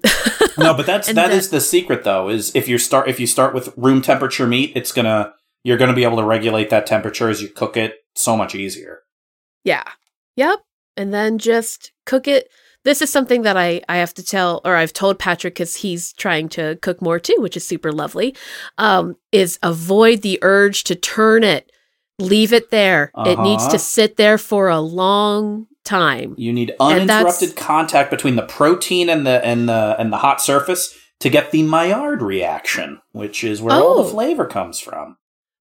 [0.57, 2.29] no, but that's that then- is the secret though.
[2.29, 5.33] Is if you start if you start with room temperature meat, it's gonna
[5.63, 8.99] you're gonna be able to regulate that temperature as you cook it so much easier.
[9.63, 9.83] yeah
[10.35, 10.59] yep
[10.97, 12.49] and then just cook it
[12.85, 16.13] this is something that i i have to tell or i've told patrick because he's
[16.13, 18.35] trying to cook more too which is super lovely
[18.77, 21.71] um is avoid the urge to turn it
[22.19, 23.71] leave it there it needs Uh-huh.
[23.71, 29.25] to sit there for a long time You need uninterrupted contact between the protein and
[29.25, 33.73] the and the and the hot surface to get the Maillard reaction, which is where
[33.75, 34.03] all Oh.
[34.03, 35.17] the flavor comes from.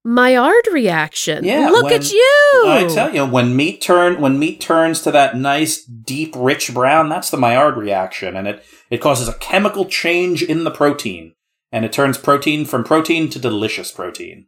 [0.09, 1.43] Maillard reaction.
[1.43, 2.63] Yeah, Look when- at you.
[2.65, 7.09] I tell you, when meat turn when meat turns to that nice deep rich brown,
[7.09, 11.33] that's the Maillard reaction, and it it causes a chemical change in the protein,
[11.71, 14.47] and it turns protein from protein to delicious protein.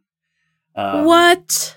[0.74, 1.76] Um, what?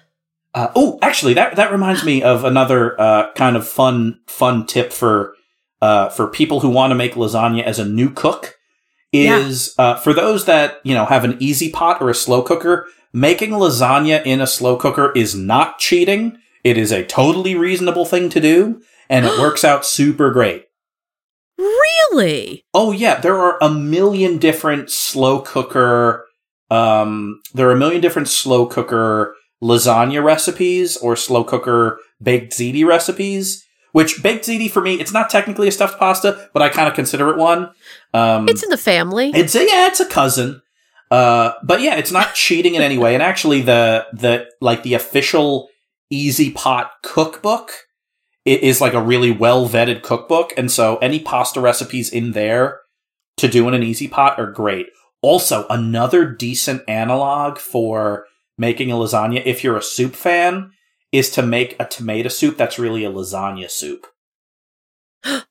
[0.56, 4.92] Uh, oh, actually, that that reminds me of another uh, kind of fun fun tip
[4.94, 5.36] for
[5.82, 8.56] uh, for people who want to make lasagna as a new cook.
[9.14, 12.88] Is uh, for those that you know have an easy pot or a slow cooker.
[13.16, 16.38] Making lasagna in a slow cooker is not cheating.
[16.66, 20.66] It is a totally reasonable thing to do, and it works out super great.
[21.58, 22.66] Really?
[22.74, 26.26] Oh yeah, there are a million different slow cooker.
[26.70, 32.86] Um, there are a million different slow cooker lasagna recipes or slow cooker baked ziti
[32.86, 33.64] recipes.
[33.94, 36.96] Which baked ziti for me, it's not technically a stuffed pasta, but I kind of
[36.96, 37.70] consider it one.
[38.14, 39.32] Um, It's in the family.
[39.34, 40.62] it's a, yeah, it's a cousin.
[41.12, 43.14] Uh, but yeah, it's not cheating in any way.
[43.14, 45.70] And actually, the the like the official
[46.10, 47.72] Easy Pot cookbook
[48.46, 52.82] it is like a really well vetted cookbook, and so any pasta recipes in there
[53.38, 54.88] to do in an Easy Pot are great.
[55.22, 58.26] Also, another decent analog for
[58.58, 60.72] making a lasagna, if you're a soup fan,
[61.12, 64.06] is to make a tomato soup that's really a lasagna soup.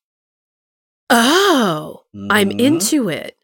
[1.11, 2.61] oh, I'm Mhm.
[2.61, 3.37] into it.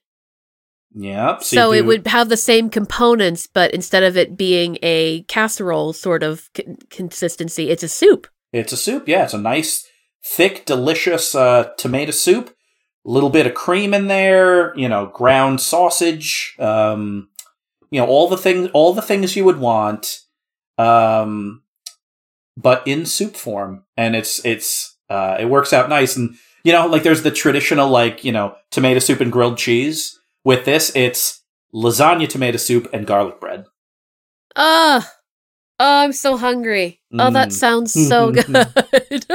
[0.95, 1.43] Yep.
[1.43, 5.93] So, it do- would have the same components, but instead of it being a casserole
[5.93, 8.26] sort of con- consistency, it's a soup.
[8.53, 9.24] It's a soup, yeah.
[9.24, 9.86] It's a nice,
[10.24, 12.55] thick, delicious uh, tomato soup.
[13.07, 17.28] A little bit of cream in there, you know, ground sausage, um,
[17.91, 20.18] you know, all the things, all the things you would want,
[20.76, 21.62] um,
[22.59, 26.14] but in soup form, and it's it's uh, it works out nice.
[26.14, 30.20] And you know, like there's the traditional like you know tomato soup and grilled cheese.
[30.45, 31.43] With this, it's
[31.74, 33.66] lasagna, tomato soup, and garlic bread.
[34.57, 35.12] Ah,
[35.78, 37.01] oh, I'm so hungry.
[37.18, 37.53] Oh, that Mm.
[37.53, 39.26] sounds so good.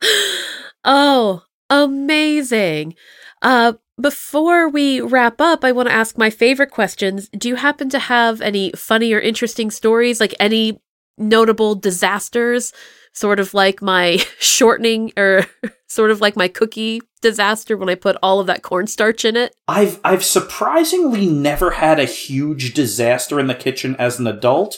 [0.84, 2.94] oh, amazing.
[3.42, 7.28] Uh, before we wrap up, I want to ask my favorite questions.
[7.30, 10.80] Do you happen to have any funny or interesting stories, like any
[11.18, 12.72] notable disasters,
[13.12, 15.46] sort of like my shortening or
[15.86, 19.54] sort of like my cookie disaster when I put all of that cornstarch in it?
[19.68, 24.76] I've I've surprisingly never had a huge disaster in the kitchen as an adult,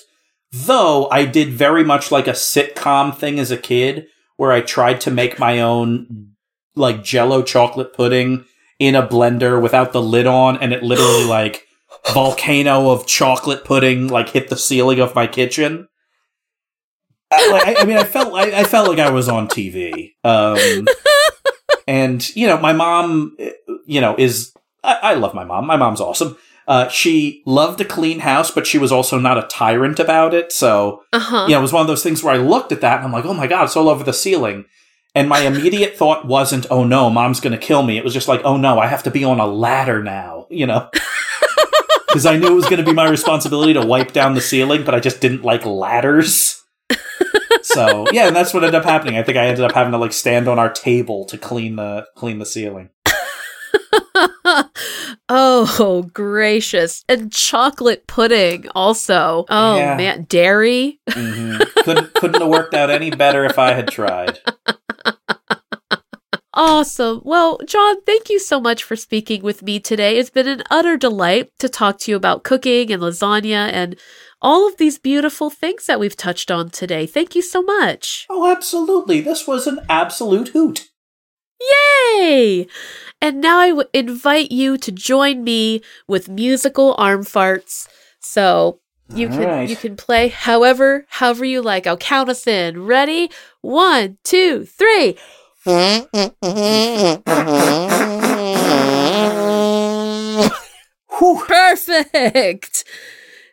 [0.52, 4.06] though I did very much like a sitcom thing as a kid
[4.36, 6.32] where I tried to make my own
[6.74, 8.44] like jello chocolate pudding
[8.78, 11.66] in a blender without the lid on and it literally like
[12.12, 15.88] volcano of chocolate pudding like hit the ceiling of my kitchen.
[17.32, 20.12] I, like, I, I mean, I felt I, I felt like I was on TV.
[20.24, 20.86] Um,
[21.86, 23.36] and you know, my mom,
[23.86, 24.52] you know, is
[24.84, 25.66] I, I love my mom.
[25.66, 26.36] My mom's awesome.
[26.68, 30.52] Uh, she loved a clean house, but she was also not a tyrant about it.
[30.52, 31.44] So, Uh huh.
[31.48, 33.12] you know, it was one of those things where I looked at that and I'm
[33.12, 34.66] like, oh my god, it's all over the ceiling.
[35.14, 37.98] And my immediate thought wasn't, oh no, mom's gonna kill me.
[37.98, 40.66] It was just like, oh no, I have to be on a ladder now, you
[40.66, 40.88] know.
[42.08, 44.84] Because I knew it was going to be my responsibility to wipe down the ceiling,
[44.84, 46.61] but I just didn't like ladders.
[47.62, 49.16] So yeah, and that's what ended up happening.
[49.16, 52.06] I think I ended up having to like stand on our table to clean the
[52.16, 52.90] clean the ceiling.
[55.28, 57.04] oh, gracious.
[57.08, 59.44] And chocolate pudding also.
[59.48, 59.96] Oh, Yeah.
[59.96, 60.24] man.
[60.28, 61.00] Dairy.
[61.10, 64.38] hmm couldn't couldn't have worked out any better if I had tried.
[66.54, 67.22] Awesome.
[67.24, 70.18] Well, John, thank you so much for speaking with me today.
[70.18, 73.96] It's been an utter delight to talk to you about cooking and lasagna and
[74.42, 77.06] all of these beautiful things that we've touched on today.
[77.06, 78.26] Thank you so much.
[78.28, 79.20] Oh, absolutely.
[79.20, 80.88] This was an absolute hoot.
[81.60, 82.66] Yay!
[83.20, 87.88] And now I w- invite you to join me with musical arm farts.
[88.20, 88.80] So
[89.14, 89.68] you All can right.
[89.68, 91.86] you can play however however you like.
[91.86, 92.84] I'll count us in.
[92.84, 93.30] Ready?
[93.60, 95.16] One, two, three.
[101.46, 102.84] Perfect.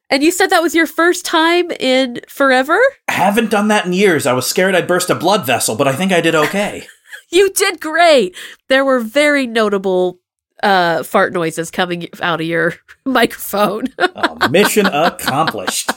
[0.10, 2.80] And you said that was your first time in forever?
[3.08, 4.26] I haven't done that in years.
[4.26, 6.88] I was scared I'd burst a blood vessel, but I think I did okay.
[7.32, 8.36] You did great.
[8.70, 10.20] There were very notable
[10.64, 12.74] uh, fart noises coming out of your
[13.06, 13.86] microphone.
[14.16, 15.92] Oh, mission accomplished.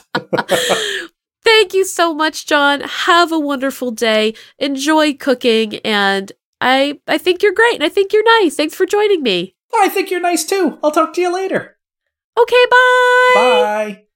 [1.43, 2.81] Thank you so much, John.
[2.81, 4.33] Have a wonderful day.
[4.59, 8.55] Enjoy cooking, and I I think you're great, and I think you're nice.
[8.55, 9.55] Thanks for joining me.
[9.75, 10.77] I think you're nice too.
[10.83, 11.77] I'll talk to you later.
[12.39, 13.33] Okay, bye.
[13.35, 14.02] Bye.